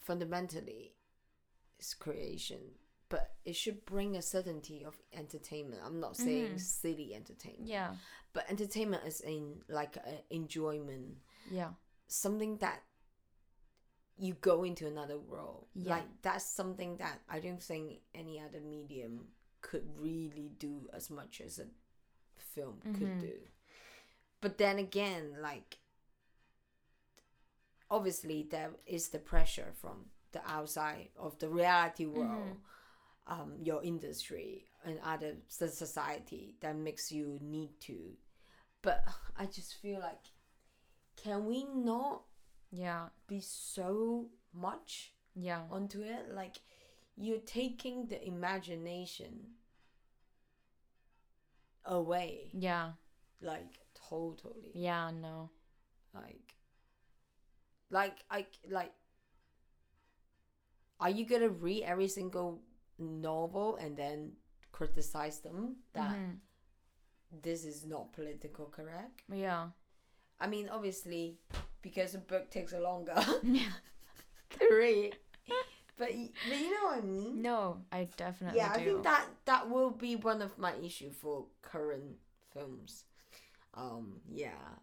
fundamentally 0.00 0.92
is 1.82 1.94
creation, 1.94 2.60
but 3.08 3.34
it 3.44 3.54
should 3.56 3.84
bring 3.84 4.16
a 4.16 4.22
certainty 4.22 4.84
of 4.84 4.96
entertainment. 5.12 5.82
I'm 5.84 6.00
not 6.00 6.16
saying 6.16 6.54
Mhm. 6.54 6.60
silly 6.60 7.14
entertainment, 7.14 7.66
Yeah, 7.68 7.96
but 8.32 8.48
entertainment 8.48 9.04
is 9.06 9.20
in 9.20 9.64
like 9.68 9.96
a 9.96 10.22
enjoyment, 10.30 11.18
yeah, 11.50 11.74
something 12.06 12.58
that 12.58 12.82
you 14.16 14.34
go 14.34 14.62
into 14.64 14.86
another 14.86 15.18
world. 15.18 15.66
Yeah. 15.74 15.96
Like 15.96 16.22
that's 16.22 16.44
something 16.44 16.98
that 16.98 17.20
I 17.28 17.40
don't 17.40 17.62
think 17.62 18.02
any 18.14 18.38
other 18.38 18.60
medium 18.60 19.32
could 19.60 19.86
really 19.98 20.50
do 20.58 20.88
as 20.92 21.10
much 21.10 21.40
as 21.40 21.58
a 21.58 21.66
film 22.36 22.80
Mhm. 22.84 22.98
could 22.98 23.18
do. 23.20 23.48
But 24.40 24.58
then 24.58 24.78
again, 24.78 25.40
like 25.40 25.78
obviously 27.90 28.42
there 28.42 28.72
is 28.86 29.08
the 29.10 29.18
pressure 29.18 29.72
from 29.72 30.11
the 30.32 30.40
outside 30.48 31.08
of 31.18 31.38
the 31.38 31.48
reality 31.48 32.06
world, 32.06 32.56
um, 33.26 33.54
your 33.62 33.82
industry 33.82 34.66
and 34.84 34.98
other 35.04 35.34
so- 35.48 35.66
society 35.68 36.56
that 36.60 36.76
makes 36.76 37.12
you 37.12 37.38
need 37.40 37.78
to. 37.80 38.16
But 38.82 39.04
I 39.36 39.46
just 39.46 39.74
feel 39.76 40.00
like, 40.00 40.24
can 41.16 41.46
we 41.46 41.64
not 41.64 42.22
yeah, 42.70 43.08
be 43.28 43.40
so 43.40 44.28
much 44.52 45.12
yeah, 45.34 45.62
onto 45.70 46.02
it? 46.02 46.32
Like, 46.32 46.56
you're 47.16 47.38
taking 47.38 48.06
the 48.06 48.26
imagination 48.26 49.52
away, 51.84 52.50
yeah, 52.52 52.92
like 53.40 53.78
totally. 54.08 54.72
yeah. 54.74 55.10
No, 55.10 55.50
like 56.14 56.54
like 57.90 58.16
i 58.30 58.46
like 58.70 58.92
are 61.02 61.10
you 61.10 61.26
gonna 61.26 61.50
read 61.50 61.82
every 61.82 62.08
single 62.08 62.62
novel 62.98 63.76
and 63.76 63.96
then 63.98 64.32
criticize 64.70 65.40
them 65.42 65.76
that 65.92 66.14
Mhm. 66.16 66.38
this 67.42 67.64
is 67.66 67.84
not 67.84 68.12
political 68.12 68.66
correct? 68.70 69.22
Yeah, 69.28 69.70
i 70.40 70.46
mean 70.46 70.68
obviously 70.70 71.38
because 71.82 72.14
a 72.14 72.18
book 72.18 72.50
takes 72.50 72.72
a 72.72 72.80
longer. 72.80 73.14
To 74.58 74.68
read. 74.70 75.16
But, 75.96 76.08
but 76.48 76.58
you 76.60 76.70
know 76.74 76.84
what 76.92 76.98
i 76.98 77.00
mean? 77.00 77.42
No, 77.42 77.84
I 77.92 78.08
definitely 78.16 78.58
yeah 78.58 78.72
do. 78.74 78.80
i 78.80 78.84
think 78.84 79.02
that 79.04 79.24
that 79.44 79.68
will 79.70 79.90
be 79.90 80.16
one 80.16 80.42
of 80.42 80.56
my 80.58 80.74
issue 80.76 81.10
for 81.10 81.46
current 81.62 82.16
films. 82.52 83.04
Um 83.74 84.20
yeah. 84.28 84.76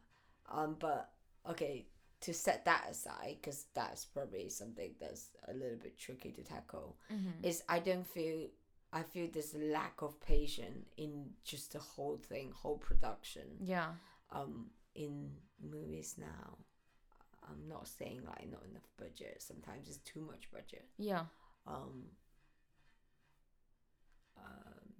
Um 0.49 0.75
but 0.79 1.11
okay 1.49 1.85
to 2.21 2.33
set 2.33 2.65
that 2.65 2.85
aside 2.91 3.37
because 3.41 3.65
that's 3.73 4.05
probably 4.05 4.49
something 4.49 4.91
that's 4.99 5.29
a 5.47 5.53
little 5.53 5.77
bit 5.77 5.97
tricky 5.97 6.31
to 6.31 6.43
tackle 6.43 6.97
Mhm. 7.11 7.43
is 7.45 7.63
i 7.69 7.79
don't 7.79 8.05
feel 8.07 8.47
i 8.91 9.01
feel 9.03 9.27
this 9.31 9.53
lack 9.55 10.01
of 10.01 10.19
patience 10.19 10.89
in 10.97 11.33
just 11.43 11.71
the 11.73 11.79
whole 11.79 12.17
thing 12.17 12.51
whole 12.51 12.77
production 12.77 13.47
Yeah, 13.61 13.93
um 14.31 14.69
in 14.95 15.31
movies 15.61 16.15
now 16.17 16.57
i'm 17.49 17.67
not 17.69 17.87
saying 17.87 18.21
like 18.25 18.49
not 18.51 18.63
enough 18.69 18.89
budget 18.97 19.41
sometimes 19.41 19.87
it's 19.87 19.97
too 19.99 20.21
much 20.21 20.51
budget 20.51 20.85
yeah, 20.97 21.25
um 21.67 22.09
um 24.37 24.93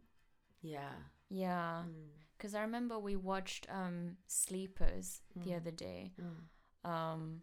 yeah 0.61 0.91
yeah. 1.31 1.83
Mm, 1.85 2.09
Because 2.37 2.55
I 2.55 2.61
remember 2.61 2.97
we 2.97 3.15
watched 3.15 3.67
um 3.69 4.17
Sleepers 4.27 5.21
the 5.35 5.51
Mm. 5.51 5.57
other 5.57 5.71
day. 5.71 6.13
mm, 6.19 6.47
Um, 6.83 7.41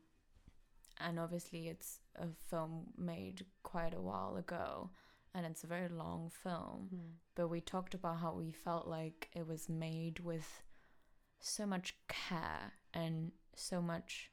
and 0.98 1.18
obviously 1.18 1.68
it's 1.68 2.00
a 2.16 2.26
film 2.48 2.86
made 2.96 3.44
quite 3.62 3.94
a 3.94 4.00
while 4.00 4.36
ago, 4.36 4.90
and 5.34 5.44
it's 5.46 5.64
a 5.64 5.66
very 5.66 5.88
long 5.88 6.30
film. 6.42 6.88
mm, 6.94 7.12
But 7.34 7.48
we 7.48 7.60
talked 7.60 7.94
about 7.94 8.18
how 8.18 8.32
we 8.32 8.50
felt 8.50 8.86
like 8.86 9.28
it 9.34 9.46
was 9.46 9.68
made 9.68 10.20
with 10.20 10.62
so 11.40 11.66
much 11.66 11.94
care 12.08 12.72
and 12.94 13.30
so 13.54 13.80
much 13.82 14.30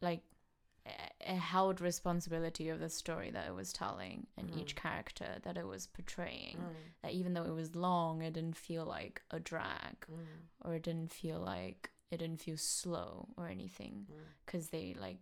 like 0.00 0.22
it 1.20 1.36
held 1.36 1.80
responsibility 1.80 2.68
of 2.68 2.78
the 2.78 2.88
story 2.88 3.30
that 3.30 3.46
it 3.48 3.54
was 3.54 3.72
telling 3.72 4.26
and 4.36 4.50
each 4.54 4.74
Mm. 4.74 4.82
character 4.82 5.38
that 5.42 5.56
it 5.56 5.66
was 5.66 5.86
portraying 5.86 6.58
mm, 6.58 6.74
that 7.02 7.12
even 7.12 7.34
though 7.34 7.44
it 7.44 7.54
was 7.54 7.74
long 7.74 8.22
it 8.22 8.32
didn't 8.34 8.56
feel 8.56 8.84
like 8.84 9.22
a 9.30 9.40
drag 9.40 10.06
mm, 10.10 10.24
or 10.62 10.74
it 10.74 10.82
didn't 10.82 11.12
feel 11.12 11.40
like 11.40 11.90
it 12.10 12.18
didn't 12.18 12.40
feel 12.40 12.56
slow 12.56 13.28
or 13.36 13.48
anything 13.48 14.06
mm. 14.10 14.14
because 14.44 14.68
they 14.68 14.94
like 14.98 15.18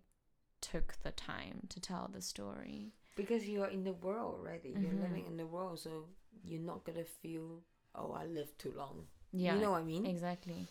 took 0.60 0.94
the 1.02 1.10
time 1.12 1.66
to 1.68 1.80
tell 1.80 2.08
the 2.12 2.20
story 2.22 2.92
because 3.16 3.46
you're 3.48 3.68
in 3.68 3.84
the 3.84 3.92
world 3.92 4.34
already 4.40 4.70
you're 4.70 4.92
Mhm. 4.92 5.02
living 5.02 5.26
in 5.26 5.36
the 5.36 5.46
world 5.46 5.78
so 5.78 6.08
you're 6.42 6.60
not 6.72 6.84
gonna 6.84 7.04
feel 7.04 7.62
oh 7.94 8.12
i 8.12 8.24
lived 8.26 8.58
too 8.58 8.72
long 8.76 9.06
yeah 9.32 9.54
you 9.54 9.60
know 9.60 9.70
what 9.72 9.80
i 9.82 9.84
mean 9.84 10.06
exactly 10.06 10.66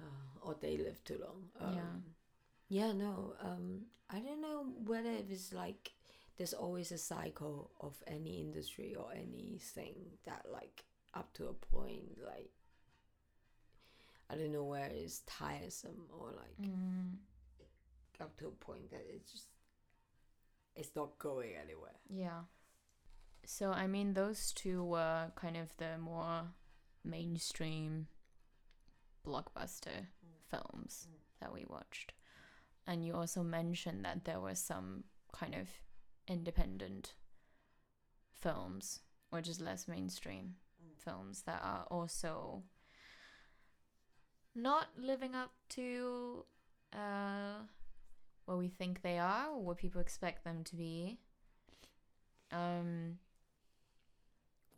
uh, 0.00 0.04
or 0.42 0.54
they 0.60 0.76
live 0.78 1.02
too 1.04 1.18
long 1.18 1.50
Yeah. 1.74 1.80
um, 1.82 2.04
yeah 2.68 2.92
no 2.92 3.34
um 3.40 3.86
i 4.10 4.18
don't 4.20 4.40
know 4.40 4.64
whether 4.86 5.10
if 5.10 5.30
it's 5.30 5.52
like 5.52 5.92
there's 6.36 6.54
always 6.54 6.90
a 6.92 6.98
cycle 6.98 7.70
of 7.80 8.02
any 8.06 8.40
industry 8.40 8.94
or 8.94 9.12
anything 9.12 9.94
that 10.24 10.46
like 10.50 10.84
up 11.14 11.32
to 11.34 11.46
a 11.46 11.52
point 11.52 12.18
like 12.26 12.50
i 14.30 14.34
don't 14.36 14.52
know 14.52 14.64
where 14.64 14.86
it's 14.86 15.20
tiresome 15.26 16.06
or 16.18 16.32
like 16.36 16.56
mm, 16.60 17.12
up 18.20 18.36
to 18.38 18.46
a 18.46 18.50
point 18.50 18.90
that 18.90 19.04
it's 19.08 19.30
just 19.32 19.48
it's 20.76 20.96
not 20.96 21.18
going 21.18 21.52
anywhere. 21.62 21.98
Yeah. 22.08 22.42
So 23.46 23.70
i 23.70 23.86
mean 23.86 24.14
those 24.14 24.52
two 24.52 24.82
were 24.84 25.30
kind 25.36 25.56
of 25.56 25.76
the 25.76 25.98
more 25.98 26.42
mainstream 27.04 28.06
blockbuster 29.26 30.06
films 30.50 31.06
Mm. 31.08 31.18
that 31.40 31.52
we 31.52 31.64
watched. 31.68 32.12
And 32.86 33.04
you 33.04 33.14
also 33.14 33.42
mentioned 33.42 34.04
that 34.04 34.24
there 34.24 34.40
were 34.40 34.54
some 34.54 35.04
kind 35.32 35.54
of 35.54 35.68
independent 36.28 37.14
films 38.32 39.00
or 39.32 39.40
just 39.40 39.60
less 39.60 39.88
mainstream 39.88 40.56
Mm. 40.82 40.96
films 40.98 41.42
that 41.42 41.60
are 41.62 41.84
also 41.90 42.62
not 44.54 44.88
living 44.98 45.34
up 45.34 45.52
to 45.70 46.44
uh, 46.92 47.58
what 48.46 48.58
we 48.58 48.68
think 48.68 49.02
they 49.02 49.18
are 49.18 49.48
or 49.50 49.60
what 49.62 49.76
people 49.78 50.00
expect 50.00 50.44
them 50.44 50.62
to 50.64 50.76
be. 50.76 51.18
Um, 52.52 53.18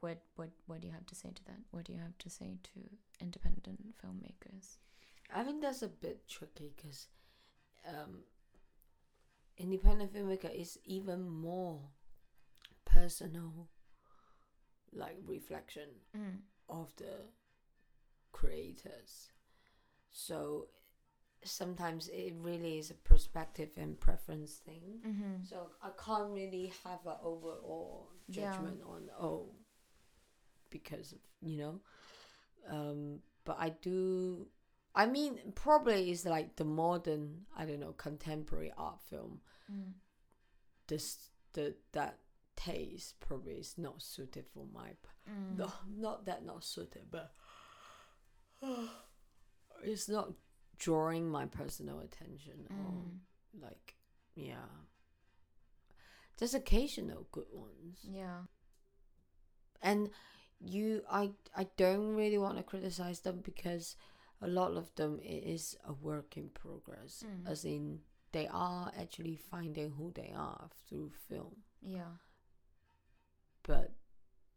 what 0.01 0.23
what 0.37 0.51
what 0.67 0.81
do 0.81 0.87
you 0.87 0.93
have 0.93 1.07
to 1.07 1.15
say 1.15 1.31
to 1.35 1.45
that? 1.45 1.59
What 1.71 1.85
do 1.85 1.93
you 1.93 1.99
have 1.99 2.17
to 2.19 2.31
say 2.31 2.59
to 2.63 2.81
independent 3.21 3.95
filmmakers? 4.03 4.77
I 5.35 5.43
think 5.43 5.61
that's 5.63 5.83
a 5.83 5.89
bit 5.89 6.27
tricky 6.29 6.73
because 6.77 7.09
um, 7.89 8.21
independent 9.59 10.15
filmmaker 10.15 10.55
is 10.55 10.79
even 10.85 11.29
more 11.29 11.81
personal, 12.85 13.69
like 14.93 15.17
reflection 15.27 15.89
Mm. 16.17 16.39
of 16.69 16.95
the 16.97 17.27
creators. 18.33 19.31
So 20.19 20.69
sometimes 21.45 22.09
it 22.09 22.33
really 22.39 22.79
is 22.79 22.91
a 22.91 22.95
perspective 22.95 23.69
and 23.77 24.01
preference 24.01 24.55
thing. 24.55 25.01
Mm-hmm. 25.07 25.45
So 25.45 25.69
I 25.83 25.91
can't 26.03 26.31
really 26.31 26.73
have 26.85 27.01
an 27.07 27.17
overall 27.23 28.09
Yeah. 28.29 28.51
judgment 28.53 28.81
on 28.83 29.11
oh 29.21 29.51
because 30.71 31.13
of 31.13 31.19
you 31.43 31.59
know. 31.59 31.81
Um 32.71 33.21
but 33.45 33.59
I 33.61 33.69
do 33.69 34.47
I 34.95 35.05
mean 35.05 35.39
probably 35.55 36.11
it's 36.11 36.25
like 36.25 36.57
the 36.57 36.65
modern 36.65 37.45
I 37.57 37.67
don't 37.67 37.81
know 37.81 37.93
contemporary 37.93 38.73
art 38.77 39.01
film 39.03 39.41
Mm. 39.71 39.93
this 40.87 41.31
the 41.53 41.75
that 41.93 42.19
taste 42.55 43.19
probably 43.21 43.55
is 43.55 43.77
not 43.77 44.01
suited 44.01 44.47
for 44.55 44.65
my 44.73 44.91
Mm. 45.29 45.59
no 45.59 45.73
not 45.97 46.25
that 46.27 46.45
not 46.47 46.65
suited 46.65 47.11
but 47.11 47.35
it's 49.83 50.09
not 50.09 50.33
drawing 50.79 51.29
my 51.31 51.47
personal 51.47 52.01
attention 52.01 52.67
or 52.71 52.77
Mm. 52.77 53.63
like 53.63 53.97
yeah 54.35 54.69
there's 56.37 56.55
occasional 56.55 57.27
good 57.33 57.47
ones 57.53 58.01
Yeah. 58.05 58.43
and 59.83 60.11
you 60.61 61.03
i 61.11 61.33
i 61.55 61.67
don't 61.77 62.15
really 62.15 62.39
want 62.39 62.57
to 62.59 62.63
criticize 62.63 63.21
them 63.21 63.41
because 63.43 63.97
a 64.43 64.47
lot 64.49 64.73
of 64.77 64.95
them 64.97 65.19
it 65.23 65.45
is 65.45 65.77
a 65.87 65.93
work 65.93 66.37
in 66.37 66.49
progress 66.51 67.23
Mm. 67.27 67.47
as 67.51 67.65
in 67.65 68.01
they 68.33 68.47
are 68.49 68.93
actually 68.99 69.37
finding 69.37 69.91
who 69.93 70.13
they 70.13 70.33
are 70.35 70.69
through 70.89 71.11
film 71.29 71.63
Yeah. 71.81 72.17
but 73.63 73.93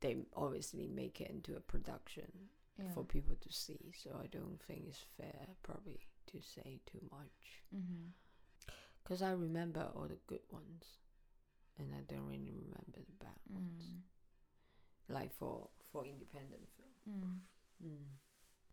they 0.01 0.17
obviously 0.35 0.87
make 0.87 1.21
it 1.21 1.29
into 1.29 1.55
a 1.55 1.59
production 1.61 2.49
Yeah. 2.77 2.91
for 2.93 3.03
people 3.03 3.35
to 3.41 3.51
see 3.51 3.91
so 4.01 4.11
i 4.23 4.27
don't 4.27 4.59
think 4.65 4.83
it's 4.87 5.03
fair 5.17 5.47
probably 5.63 5.99
to 6.27 6.39
say 6.41 6.79
too 6.85 7.01
much 7.11 7.63
mm-hmm. 7.75 8.07
because 9.03 9.21
i 9.21 9.31
remember 9.31 9.87
all 9.95 10.07
the 10.07 10.17
good 10.27 10.45
ones 10.51 10.85
and 11.77 11.89
i 11.93 12.01
don't 12.07 12.25
really 12.27 12.53
remember 12.53 12.99
the 12.99 13.17
bad 13.25 13.39
ones 13.49 13.91
Mm. 13.91 15.13
like 15.13 15.33
for 15.33 15.67
for 15.91 16.05
independent 16.05 16.67
film 16.77 17.41
Mm. 17.81 17.87
mm. 17.87 18.05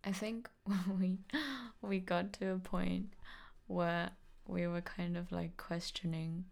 I 0.04 0.12
think 0.12 0.48
we 1.00 1.18
we 1.82 1.98
got 1.98 2.32
to 2.34 2.50
a 2.52 2.58
point 2.58 3.14
where 3.66 4.10
we 4.46 4.66
were 4.68 4.82
kind 4.82 5.16
of 5.16 5.32
like 5.32 5.56
questioning 5.56 6.44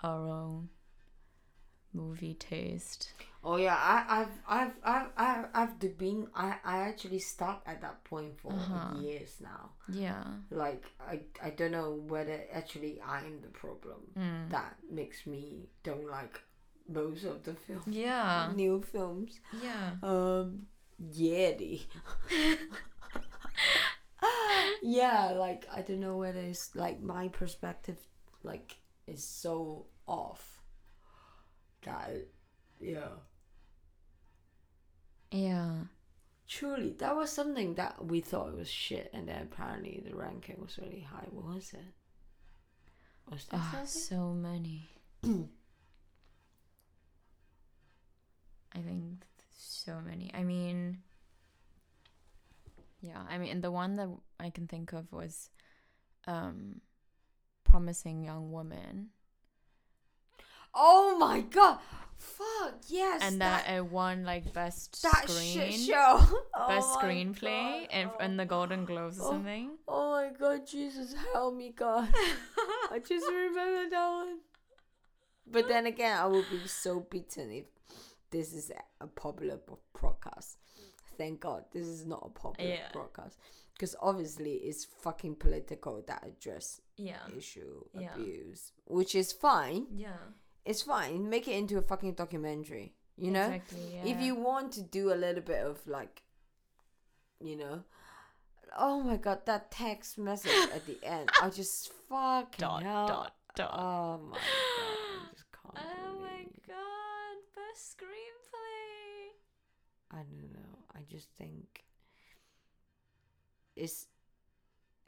our 0.00 0.28
own 0.28 0.68
movie 1.92 2.34
taste. 2.34 3.12
Oh 3.44 3.56
yeah, 3.56 3.76
I, 3.76 4.20
I've 4.20 4.38
I've 4.48 4.74
I've 4.84 5.08
I've 5.16 5.46
I've 5.54 5.98
been 5.98 6.26
I, 6.34 6.56
I 6.64 6.78
actually 6.80 7.20
stopped 7.20 7.66
at 7.68 7.80
that 7.82 8.02
point 8.04 8.38
for 8.40 8.52
Uh-huh. 8.52 8.98
years 9.00 9.36
now. 9.40 9.70
Yeah. 9.88 10.24
Like 10.50 10.84
I 11.00 11.20
I 11.42 11.50
don't 11.50 11.70
know 11.72 11.92
whether 12.08 12.40
actually 12.52 13.00
I'm 13.00 13.40
the 13.40 13.48
problem 13.48 14.00
Mm. 14.18 14.50
that 14.50 14.76
makes 14.90 15.26
me 15.26 15.68
don't 15.82 16.08
like 16.10 16.40
most 16.88 17.24
of 17.24 17.42
the 17.44 17.54
film 17.54 17.82
Yeah. 17.86 18.50
new 18.54 18.82
films. 18.82 19.40
Yeah. 19.62 19.92
Um 20.02 20.66
Yeti. 21.00 21.82
yeah, 24.82 25.30
like 25.30 25.66
I 25.72 25.82
don't 25.82 26.00
know 26.00 26.16
whether 26.16 26.40
it's 26.40 26.74
like 26.74 27.00
my 27.00 27.28
perspective 27.28 27.96
like 28.42 28.76
is 29.06 29.24
so 29.24 29.86
off 30.06 30.57
that 31.82 32.10
yeah. 32.80 33.08
Yeah. 35.30 35.72
Truly, 36.46 36.94
that 36.98 37.14
was 37.14 37.30
something 37.30 37.74
that 37.74 38.04
we 38.06 38.20
thought 38.20 38.56
was 38.56 38.70
shit, 38.70 39.10
and 39.12 39.28
then 39.28 39.42
apparently 39.42 40.02
the 40.08 40.16
ranking 40.16 40.56
was 40.58 40.78
really 40.78 41.00
high. 41.00 41.26
What 41.30 41.54
was 41.54 41.74
it? 41.74 41.80
Was 43.30 43.44
that 43.46 43.60
something? 43.70 43.86
so 43.86 44.32
many. 44.32 44.88
I 48.74 48.78
think 48.78 49.24
so 49.58 50.00
many. 50.00 50.30
I 50.32 50.42
mean, 50.42 50.98
yeah. 53.02 53.22
I 53.28 53.36
mean, 53.36 53.60
the 53.60 53.70
one 53.70 53.96
that 53.96 54.08
I 54.40 54.48
can 54.48 54.66
think 54.66 54.94
of 54.94 55.12
was, 55.12 55.50
um, 56.26 56.80
promising 57.64 58.24
young 58.24 58.50
woman, 58.50 59.10
Oh 60.74 61.16
my 61.18 61.40
god! 61.40 61.78
Fuck 62.16 62.74
yes! 62.88 63.20
and 63.22 63.40
that, 63.40 63.68
it 63.70 63.84
won 63.84 64.24
like 64.24 64.52
best 64.52 65.02
that 65.02 65.28
screen, 65.28 65.70
shit 65.70 65.80
show. 65.80 66.20
Oh 66.54 66.68
best 66.68 66.88
Oh 66.90 66.98
screenplay, 67.00 67.82
God. 67.82 67.88
and 67.92 68.10
oh. 68.20 68.24
in 68.24 68.36
the 68.36 68.44
Golden 68.46 68.84
Globes 68.84 69.18
or 69.20 69.26
Oh. 69.26 69.30
something. 69.32 69.70
Oh 69.86 70.10
my 70.12 70.30
god, 70.38 70.66
Jesus, 70.66 71.14
help 71.32 71.54
me, 71.54 71.72
God. 71.76 72.08
I 72.90 72.98
just 72.98 73.26
remember 73.26 73.88
that 73.90 74.08
one. 74.08 74.38
But 75.50 75.68
then 75.68 75.86
again, 75.86 76.16
I 76.18 76.26
would 76.26 76.44
be 76.50 76.66
so 76.66 77.00
beaten 77.00 77.50
if 77.52 77.64
this 78.30 78.52
is 78.52 78.70
a- 79.00 79.06
popular 79.06 79.56
po- 79.56 79.78
broadcast. 79.98 80.58
Thank 81.16 81.40
God, 81.40 81.64
this 81.72 81.86
is 81.86 82.04
not 82.04 82.22
a 82.26 82.28
popular 82.28 82.70
Yeah. 82.74 82.88
broadcast. 82.92 83.38
Because 83.72 83.94
obviously, 84.00 84.54
it's 84.54 84.84
fucking 84.84 85.36
political 85.36 86.02
that 86.06 86.24
address 86.26 86.80
Yeah. 86.96 87.20
issue, 87.36 87.84
Yeah. 87.94 88.12
abuse, 88.14 88.72
which 88.86 89.14
is 89.14 89.32
fine. 89.32 89.86
Yeah. 89.90 90.18
It's 90.68 90.82
fine. 90.82 91.30
Make 91.30 91.48
it 91.48 91.56
into 91.56 91.78
a 91.78 91.82
fucking 91.82 92.12
documentary. 92.14 92.94
You 93.16 93.30
know? 93.32 93.46
Exactly. 93.50 93.94
Yeah. 93.94 94.04
if 94.12 94.20
you 94.20 94.34
want 94.36 94.72
to 94.72 94.82
do 94.82 95.12
a 95.12 95.16
little 95.24 95.42
bit 95.42 95.64
of 95.64 95.84
like 95.86 96.22
you 97.40 97.56
know 97.56 97.82
oh 98.76 99.00
my 99.00 99.16
god 99.16 99.46
that 99.46 99.70
text 99.70 100.18
message 100.18 100.50
at 100.74 100.84
the 100.86 100.98
end 101.04 101.30
i 101.40 101.48
just 101.60 101.92
fucking 102.08 102.58
dot 102.58 102.82
hell. 102.82 103.06
dot 103.06 103.34
dot. 103.54 103.74
oh 103.74 104.18
my 104.30 104.36
god 104.36 104.42
I 105.24 105.32
just 105.32 105.44
can't 105.62 105.86
Oh 105.86 106.18
my 106.20 106.42
god, 106.66 107.36
best 107.56 107.96
screenplay. 107.96 109.32
i 110.12 110.16
don't 110.16 110.52
know 110.52 110.78
i 110.94 111.00
just 111.08 111.28
think 111.38 111.84
it's 113.76 114.06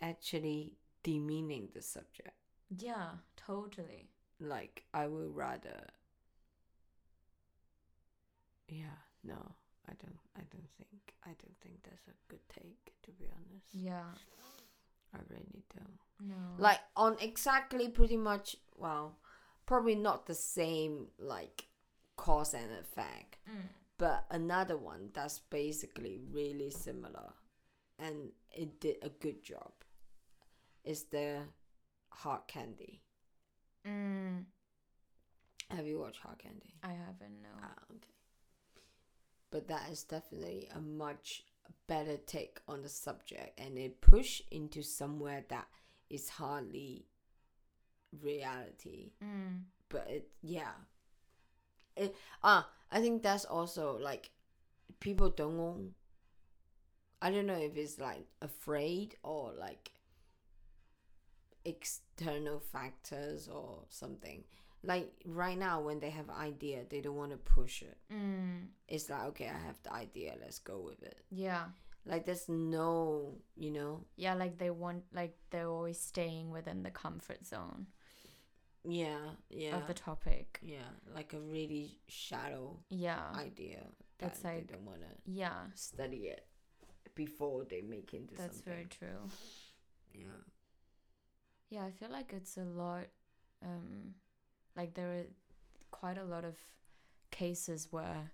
actually 0.00 0.74
demeaning 1.02 1.68
the 1.74 1.82
subject 1.82 2.34
Yeah, 2.76 3.10
totally. 3.36 4.08
Like 4.40 4.84
i 4.94 5.06
would 5.06 5.34
rather 5.36 5.84
yeah 8.68 8.96
no 9.24 9.34
i 9.88 9.92
don't 10.02 10.18
i 10.36 10.40
don't 10.52 10.70
think 10.78 11.14
i 11.24 11.28
don't 11.28 11.56
think 11.62 11.76
that's 11.82 12.06
a 12.08 12.12
good 12.28 12.40
take 12.48 12.92
to 13.02 13.10
be 13.12 13.26
honest 13.26 13.66
Yeah. 13.72 14.10
I 15.12 15.18
really 15.28 15.64
don't. 15.74 15.98
No. 16.28 16.36
Like 16.56 16.78
on 16.94 17.16
exactly 17.20 17.88
pretty 17.88 18.16
much 18.16 18.54
well, 18.76 19.16
probably 19.66 19.96
not 19.96 20.26
the 20.26 20.36
same 20.36 21.08
like 21.18 21.64
cause 22.16 22.54
and 22.54 22.70
effect, 22.70 23.38
Mm. 23.50 23.62
but 23.98 24.24
another 24.30 24.76
one 24.76 25.10
that's 25.12 25.40
basically 25.40 26.20
really 26.30 26.70
similar 26.70 27.32
and 27.98 28.30
it 28.56 28.78
did 28.78 28.98
a 29.02 29.08
good 29.08 29.42
job 29.42 29.72
is 30.84 31.04
the 31.10 31.40
Hard 32.10 32.46
Candy. 32.46 33.02
Mm. 33.86 34.44
Have 35.70 35.86
you 35.86 35.98
watched 36.00 36.20
Hard 36.20 36.38
Candy? 36.38 36.74
I 36.82 36.88
haven't 36.88 37.42
no. 37.42 37.48
Ah, 37.62 37.74
okay. 37.92 38.14
But 39.50 39.68
that 39.68 39.90
is 39.90 40.02
definitely 40.02 40.68
a 40.74 40.80
much 40.80 41.44
better 41.86 42.16
take 42.16 42.58
on 42.68 42.82
the 42.82 42.88
subject 42.88 43.58
and 43.58 43.78
it 43.78 44.00
push 44.00 44.42
into 44.50 44.82
somewhere 44.82 45.44
that 45.48 45.66
is 46.08 46.28
hardly 46.28 47.06
reality. 48.22 49.12
Mm. 49.22 49.62
But 49.88 50.06
it 50.08 50.28
yeah. 50.42 50.72
It 51.96 52.14
ah, 52.42 52.68
I 52.90 53.00
think 53.00 53.22
that's 53.22 53.44
also 53.44 53.98
like 53.98 54.30
people 54.98 55.30
don't 55.30 55.94
I 57.22 57.30
don't 57.30 57.46
know 57.46 57.54
if 57.54 57.76
it's 57.76 57.98
like 57.98 58.26
afraid 58.40 59.16
or 59.22 59.52
like 59.58 59.92
external 61.64 62.58
factors 62.60 63.48
or 63.48 63.84
something. 63.88 64.44
Like 64.82 65.12
right 65.26 65.58
now 65.58 65.80
when 65.82 66.00
they 66.00 66.10
have 66.10 66.30
idea, 66.30 66.84
they 66.88 67.00
don't 67.00 67.16
want 67.16 67.32
to 67.32 67.36
push 67.36 67.82
it 67.82 67.98
Mm. 68.12 68.68
it's 68.88 69.08
like 69.10 69.24
okay 69.30 69.46
i 69.48 69.58
have 69.66 69.78
the 69.82 69.92
idea 69.92 70.34
let's 70.40 70.58
go 70.58 70.78
with 70.80 71.02
it 71.02 71.18
Yeah. 71.30 71.64
like 72.06 72.24
there's 72.24 72.48
no 72.48 73.34
you 73.56 73.70
know 73.70 74.04
Yeah, 74.16 74.34
like 74.34 74.56
they 74.58 74.70
want 74.70 75.04
like 75.12 75.36
they're 75.50 75.68
always 75.68 76.00
staying 76.00 76.50
within 76.50 76.82
the 76.82 76.90
comfort 76.90 77.44
zone 77.46 77.86
yeah 78.84 79.18
yeah 79.50 79.76
of 79.76 79.86
the 79.86 79.94
topic. 79.94 80.58
yeah 80.62 80.90
like 81.14 81.34
a 81.34 81.40
really 81.40 81.98
shallow 82.08 82.78
Yeah. 82.88 83.30
idea 83.34 83.80
that 84.18 84.32
It's 84.32 84.40
they 84.40 84.64
don't 84.66 84.86
want 84.86 85.00
to 85.02 85.12
yeah. 85.30 85.66
study 85.74 86.28
it 86.28 86.46
before 87.14 87.64
they 87.68 87.82
make 87.82 88.14
into 88.14 88.34
That's 88.34 88.56
something 88.56 88.72
very 88.72 88.86
true. 88.86 89.28
yeah 90.14 90.42
Yeah, 91.70 91.84
I 91.84 91.90
feel 91.92 92.10
like 92.10 92.32
it's 92.32 92.56
a 92.56 92.64
lot 92.64 93.04
um 93.62 94.14
like 94.76 94.94
there 94.94 95.12
are 95.12 95.26
quite 95.90 96.18
a 96.18 96.24
lot 96.24 96.44
of 96.44 96.56
cases 97.30 97.88
where 97.90 98.32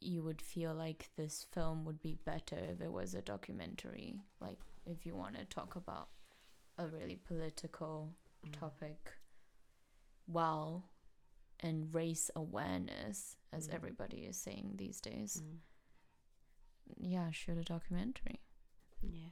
you 0.00 0.22
would 0.22 0.42
feel 0.42 0.74
like 0.74 1.08
this 1.16 1.46
film 1.52 1.84
would 1.84 2.02
be 2.02 2.18
better 2.24 2.56
if 2.58 2.80
it 2.82 2.92
was 2.92 3.14
a 3.14 3.22
documentary. 3.22 4.20
Like 4.40 4.58
if 4.86 5.06
you 5.06 5.14
want 5.16 5.36
to 5.38 5.44
talk 5.46 5.74
about 5.76 6.08
a 6.78 6.86
really 6.86 7.16
political 7.16 8.12
Mm. 8.46 8.52
topic 8.60 9.12
well 10.28 10.90
and 11.60 11.92
race 11.94 12.30
awareness 12.36 13.36
as 13.52 13.68
Mm. 13.68 13.74
everybody 13.74 14.18
is 14.26 14.36
saying 14.36 14.72
these 14.76 15.00
days. 15.00 15.40
Mm. 15.42 15.58
Yeah, 16.98 17.30
shoot 17.30 17.58
a 17.58 17.64
documentary. 17.64 18.40
yeah 19.02 19.30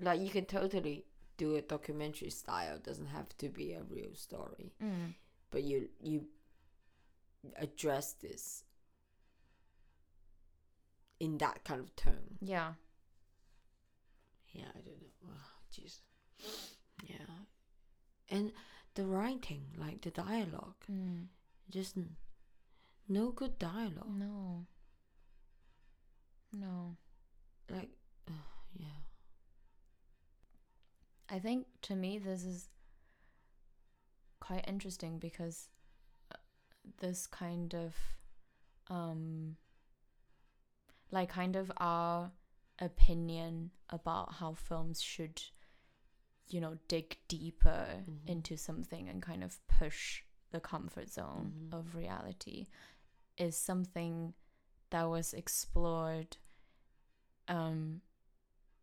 like 0.00 0.20
you 0.20 0.30
can 0.30 0.44
totally 0.46 1.04
do 1.38 1.56
a 1.56 1.62
documentary 1.62 2.30
style 2.30 2.78
doesn't 2.78 3.06
have 3.06 3.28
to 3.38 3.48
be 3.48 3.72
a 3.72 3.82
real 3.82 4.14
story 4.14 4.72
Mm. 4.82 5.14
but 5.50 5.62
you 5.62 5.88
you 6.02 6.26
address 7.56 8.12
this 8.14 8.64
in 11.20 11.38
that 11.38 11.64
kind 11.64 11.80
of 11.80 11.94
tone. 11.96 12.38
Yeah. 12.40 12.74
Yeah, 14.52 14.68
I 14.74 14.80
don't 14.80 15.00
know. 15.02 15.30
Oh, 15.30 15.50
jeez. 15.72 16.00
Yeah. 17.02 17.46
And 18.28 18.52
the 18.94 19.04
writing, 19.06 19.64
like 19.76 20.00
the 20.02 20.10
dialogue, 20.10 20.84
Mm. 20.90 21.28
just 21.70 21.96
no 23.08 23.30
good 23.32 23.58
dialogue. 23.58 24.10
No. 24.10 24.66
No. 26.52 26.96
Like, 27.68 27.90
uh, 28.28 28.32
yeah. 28.74 29.00
I 31.28 31.38
think 31.38 31.66
to 31.82 31.94
me 31.94 32.18
this 32.18 32.44
is 32.44 32.68
quite 34.40 34.64
interesting 34.66 35.18
because 35.18 35.68
uh, 36.32 36.36
this 37.00 37.26
kind 37.26 37.74
of 37.74 37.94
um 38.88 39.56
like 41.10 41.28
kind 41.28 41.56
of 41.56 41.70
our 41.78 42.30
opinion 42.78 43.70
about 43.90 44.34
how 44.34 44.54
films 44.54 45.00
should 45.02 45.42
you 46.48 46.60
know 46.60 46.78
dig 46.88 47.18
deeper 47.28 48.04
Mhm. 48.08 48.26
into 48.26 48.56
something 48.56 49.08
and 49.08 49.20
kind 49.22 49.44
of 49.44 49.58
push 49.66 50.22
the 50.50 50.60
comfort 50.60 51.10
zone 51.10 51.52
Mhm. 51.70 51.78
of 51.78 51.94
reality 51.94 52.68
is 53.36 53.56
something 53.56 54.34
that 54.90 55.04
was 55.04 55.34
explored 55.34 56.38
um 57.48 58.00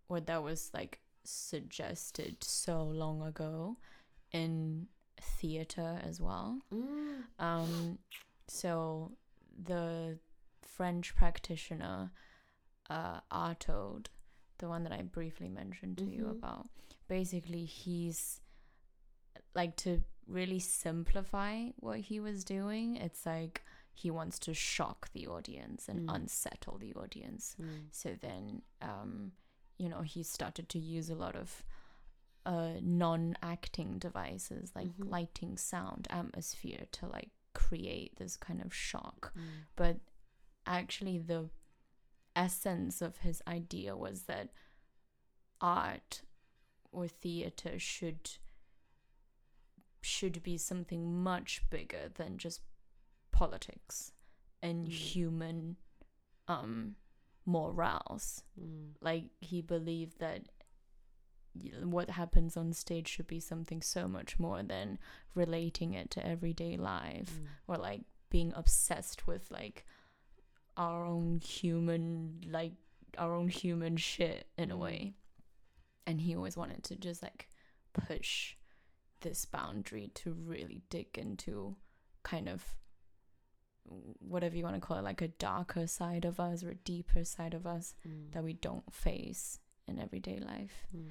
or 0.08 0.20
that 0.20 0.44
was 0.44 0.72
like 0.74 1.02
suggested 1.28 2.44
so 2.44 2.84
long 2.84 3.22
ago 3.22 3.78
in 4.32 4.88
theater 5.20 6.00
as 6.04 6.20
well. 6.22 6.60
Mm. 6.74 7.24
Um, 7.40 8.00
so 8.48 9.12
the 9.64 10.20
French 10.62 11.16
practitioner 11.16 12.12
uh, 12.90 13.20
Artaud, 13.32 14.08
the 14.60 14.68
one 14.70 14.84
that 14.84 14.92
I 14.92 15.02
briefly 15.02 15.50
mentioned 15.50 15.98
to 15.98 16.06
you 16.06 16.26
Mhm. 16.26 16.32
about, 16.38 16.70
basically 17.08 17.66
he's 17.66 18.42
like 19.56 19.76
to 19.78 20.04
really 20.28 20.60
simplify 20.60 21.70
what 21.78 22.00
he 22.00 22.20
was 22.20 22.44
doing. 22.44 22.96
It's 22.98 23.26
like 23.26 23.64
he 23.94 24.12
wants 24.12 24.38
to 24.40 24.54
shock 24.54 25.10
the 25.14 25.26
audience 25.26 25.88
and 25.90 26.08
Mm. 26.08 26.14
unsettle 26.16 26.78
the 26.78 26.94
audience. 26.94 27.56
Mm. 27.60 27.88
So 27.92 28.14
then, 28.16 28.62
um, 28.82 29.32
you 29.78 29.90
know, 29.90 30.02
he 30.02 30.24
started 30.24 30.70
to 30.70 30.80
use 30.80 31.10
a 31.10 31.16
lot 31.16 31.36
of 31.36 31.64
uh, 32.46 32.74
non-acting 32.82 33.98
devices 33.98 34.72
like 34.76 34.88
Mhm. 34.88 35.10
lighting, 35.10 35.58
sound, 35.58 36.08
atmosphere 36.12 36.86
to 36.92 37.08
like 37.08 37.32
create 37.54 38.16
this 38.18 38.38
kind 38.38 38.62
of 38.62 38.72
shock. 38.74 39.34
Mm. 39.36 39.66
But 39.76 40.00
actually, 40.66 41.18
the 41.18 41.50
essence 42.36 43.02
of 43.02 43.18
his 43.18 43.42
idea 43.48 43.96
was 43.98 44.24
that 44.24 44.52
art 45.60 46.22
or 46.92 47.08
theater 47.08 47.80
should 47.80 48.38
should 50.02 50.44
be 50.44 50.58
something 50.58 51.24
much 51.24 51.68
bigger 51.72 52.10
than 52.14 52.38
just 52.38 52.62
politics 53.32 54.12
and 54.62 54.88
Mm. 54.88 54.92
human 54.92 55.78
um 56.48 56.96
morals 57.46 58.44
Mm. 58.60 58.94
like 59.02 59.26
he 59.40 59.62
believed 59.62 60.20
that 60.20 60.50
what 61.84 62.10
happens 62.10 62.58
on 62.58 62.74
stage 62.74 63.08
should 63.08 63.28
be 63.28 63.40
something 63.40 63.82
so 63.82 64.08
much 64.10 64.38
more 64.40 64.62
than 64.62 65.00
relating 65.36 65.94
it 65.94 66.10
to 66.12 66.26
everyday 66.26 66.76
life 66.76 67.32
Mm. 67.40 67.48
or 67.68 67.78
like 67.78 68.02
being 68.30 68.52
obsessed 68.56 69.26
with 69.26 69.50
like 69.52 69.86
our 70.76 71.06
own 71.06 71.40
human 71.40 72.42
like 72.50 72.74
our 73.18 73.34
own 73.34 73.48
human 73.48 73.96
shit 73.96 74.50
in 74.58 74.72
a 74.72 74.76
Mm. 74.76 74.80
way 74.80 75.14
and 76.06 76.20
he 76.22 76.36
always 76.36 76.58
wanted 76.58 76.84
to 76.84 76.96
just 76.98 77.24
like 77.24 77.48
push 77.94 78.56
this 79.22 79.46
boundary 79.46 80.10
to 80.16 80.34
really 80.34 80.82
dig 80.90 81.18
into 81.18 81.78
kind 82.24 82.50
of 82.50 82.76
whatever 84.20 84.56
you 84.58 84.64
want 84.64 84.76
to 84.76 84.82
call 84.82 84.98
it 84.98 85.04
like 85.04 85.22
a 85.22 85.28
darker 85.28 85.86
side 85.88 86.26
of 86.26 86.40
us 86.40 86.64
or 86.64 86.70
a 86.72 86.76
deeper 86.76 87.24
side 87.24 87.54
of 87.54 87.68
us 87.68 87.96
Mm. 88.08 88.32
that 88.32 88.44
we 88.44 88.54
don't 88.54 88.92
face 88.94 89.60
in 89.88 90.00
everyday 90.00 90.38
life. 90.40 90.88
Mm. 90.96 91.10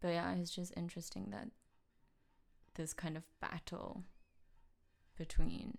But 0.00 0.08
yeah, 0.08 0.34
it's 0.34 0.50
just 0.50 0.72
interesting 0.76 1.30
that 1.30 1.48
this 2.74 2.92
kind 2.92 3.16
of 3.16 3.22
battle 3.40 4.04
between 5.16 5.78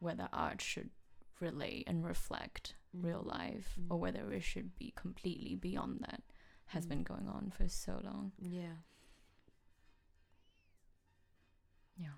whether 0.00 0.28
art 0.32 0.60
should 0.60 0.90
relate 1.40 1.84
and 1.86 2.04
reflect 2.04 2.74
real 2.92 3.22
Mm. 3.22 3.26
life 3.38 3.78
or 3.88 3.96
Mm. 3.96 4.00
whether 4.00 4.32
it 4.32 4.42
should 4.42 4.76
be 4.76 4.90
completely 4.96 5.54
beyond 5.54 6.00
that 6.00 6.22
has 6.66 6.84
Mm. 6.86 6.88
been 6.88 7.02
going 7.04 7.28
on 7.28 7.50
for 7.50 7.68
so 7.68 7.98
long. 8.02 8.32
Yeah. 8.38 8.76
Yeah. 11.96 12.14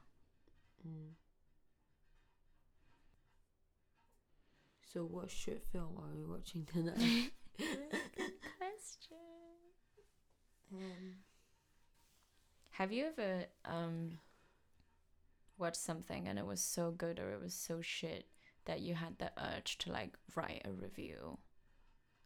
So, 4.97 5.03
what 5.03 5.31
short 5.31 5.63
film 5.63 5.99
are 5.99 6.17
we 6.17 6.25
watching 6.25 6.65
tonight? 6.65 7.31
question. 7.59 9.19
um, 10.73 11.17
Have 12.71 12.93
you 12.93 13.05
ever 13.05 13.45
um 13.67 14.13
watched 15.59 15.77
something 15.77 16.27
and 16.27 16.39
it 16.39 16.47
was 16.47 16.63
so 16.63 16.93
good 16.93 17.19
or 17.19 17.35
it 17.35 17.43
was 17.43 17.53
so 17.53 17.83
shit 17.83 18.25
that 18.65 18.81
you 18.81 18.95
had 18.95 19.19
the 19.19 19.31
urge 19.39 19.77
to 19.81 19.93
like 19.93 20.17
write 20.35 20.63
a 20.65 20.73
review 20.73 21.37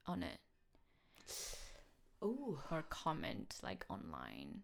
on 0.06 0.22
it 0.22 0.38
oh, 2.22 2.62
or 2.70 2.83
comment 2.83 3.56
like 3.64 3.85
online? 3.90 4.61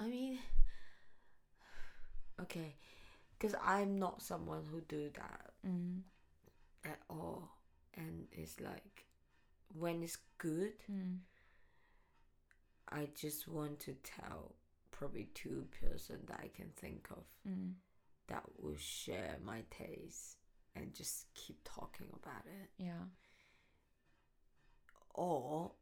I 0.00 0.08
mean, 0.08 0.40
okay, 2.42 2.74
because 3.44 3.60
I'm 3.62 3.98
not 3.98 4.22
someone 4.22 4.64
who 4.70 4.80
do 4.82 5.10
that 5.10 5.52
Mm. 5.66 6.02
at 6.84 7.00
all, 7.10 7.58
and 7.94 8.26
it's 8.32 8.58
like 8.60 9.06
when 9.68 10.02
it's 10.02 10.16
good, 10.38 10.78
Mm. 10.90 11.20
I 12.88 13.06
just 13.14 13.46
want 13.48 13.80
to 13.80 13.94
tell 13.94 14.54
probably 14.90 15.26
two 15.34 15.68
person 15.80 16.24
that 16.26 16.40
I 16.40 16.48
can 16.48 16.70
think 16.72 17.10
of 17.10 17.26
Mm. 17.46 17.74
that 18.28 18.44
will 18.58 18.76
share 18.76 19.38
my 19.40 19.62
taste 19.70 20.38
and 20.74 20.94
just 20.94 21.32
keep 21.34 21.62
talking 21.64 22.08
about 22.12 22.46
it. 22.46 22.70
Yeah. 22.78 23.08
Or 25.14 25.74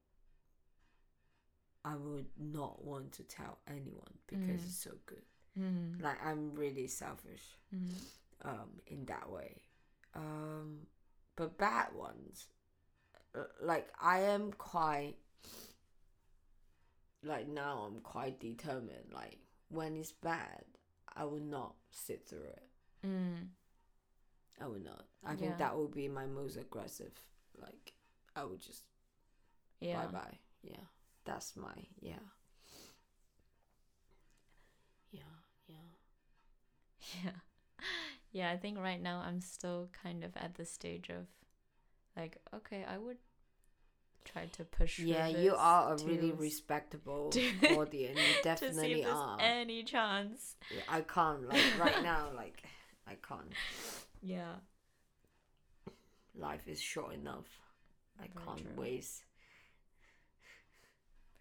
I 1.84 1.96
would 1.96 2.36
not 2.38 2.84
want 2.84 3.12
to 3.14 3.24
tell 3.24 3.60
anyone 3.66 4.18
because 4.26 4.60
Mm. 4.62 4.66
it's 4.66 4.76
so 4.76 4.98
good. 5.06 5.24
Mm. 5.58 6.00
Like 6.02 6.24
I'm 6.24 6.54
really 6.54 6.86
selfish 6.86 7.42
Mm. 7.74 7.94
um 8.44 8.70
in 8.86 9.04
that 9.06 9.30
way. 9.30 9.62
Um 10.14 10.86
but 11.36 11.56
bad 11.58 11.94
ones 11.94 12.48
uh, 13.34 13.44
like 13.60 13.88
I 14.00 14.20
am 14.20 14.52
quite 14.52 15.16
like 17.22 17.48
now 17.48 17.86
I'm 17.88 18.00
quite 18.00 18.40
determined 18.40 19.12
like 19.12 19.38
when 19.68 19.96
it's 19.96 20.12
bad 20.12 20.64
I 21.14 21.24
will 21.24 21.40
not 21.40 21.74
sit 21.90 22.26
through 22.26 22.44
it. 22.44 22.62
Mm. 23.06 23.48
I 24.60 24.66
would 24.66 24.84
not. 24.84 25.04
I 25.24 25.32
Yeah. 25.32 25.36
think 25.38 25.58
that 25.58 25.76
would 25.76 25.92
be 25.92 26.08
my 26.08 26.26
most 26.26 26.56
aggressive. 26.56 27.12
Like 27.60 27.92
I 28.34 28.44
would 28.44 28.60
just 28.60 28.84
Yeah. 29.80 30.06
bye 30.06 30.12
bye. 30.12 30.38
Yeah. 30.62 30.86
That's 31.24 31.56
my. 31.56 31.74
Yeah, 32.00 32.18
yeah. 35.12 35.76
Yeah. 37.24 37.30
Yeah, 38.30 38.50
I 38.50 38.56
think 38.56 38.78
right 38.78 39.00
now 39.02 39.22
I'm 39.26 39.40
still 39.42 39.88
kind 40.02 40.24
of 40.24 40.34
at 40.36 40.54
the 40.54 40.64
stage 40.64 41.10
of 41.10 41.26
like, 42.16 42.38
okay, 42.54 42.84
I 42.88 42.96
would 42.96 43.18
try 44.24 44.46
to 44.46 44.64
push. 44.64 44.98
Yeah, 45.00 45.26
you 45.26 45.54
are 45.56 45.92
a 45.92 45.96
really 46.04 46.32
respectable 46.32 47.28
to- 47.32 47.76
audience. 47.76 48.18
You 48.18 48.24
to 48.24 48.30
see 48.32 48.34
if 48.38 48.42
definitely 48.42 49.04
are. 49.04 49.36
any 49.40 49.82
chance. 49.82 50.56
Yeah, 50.74 50.82
I 50.88 51.00
can't 51.02 51.46
like 51.48 51.78
right 51.78 52.02
now. 52.02 52.28
Like 52.34 52.62
I 53.06 53.16
can't. 53.26 53.52
Yeah. 54.22 54.54
Life 56.34 56.66
is 56.68 56.80
short 56.80 57.12
enough. 57.14 57.48
I 58.18 58.28
Very 58.32 58.46
can't 58.46 58.58
true. 58.74 58.82
waste. 58.82 59.24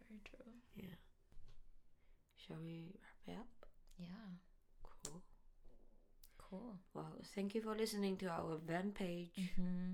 Very 0.09 0.19
true. 0.25 0.51
Yeah. 0.75 0.97
Shall 2.35 2.57
we 2.61 2.95
wrap 3.27 3.35
it 3.35 3.39
up? 3.39 3.67
Yeah. 3.97 4.07
Cool. 6.51 6.75
Well, 6.93 7.15
thank 7.33 7.55
you 7.55 7.61
for 7.61 7.73
listening 7.73 8.17
to 8.17 8.27
our 8.27 8.55
event 8.55 8.95
page. 8.95 9.31
Mm-hmm. 9.39 9.93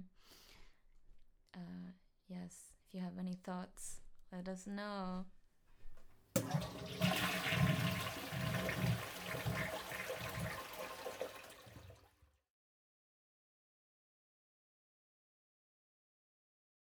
Uh, 1.54 1.92
yes. 2.28 2.74
If 2.88 2.96
you 2.96 3.02
have 3.02 3.20
any 3.20 3.38
thoughts, 3.44 4.00
let 4.34 4.48
us 4.48 4.66
know. 4.66 5.26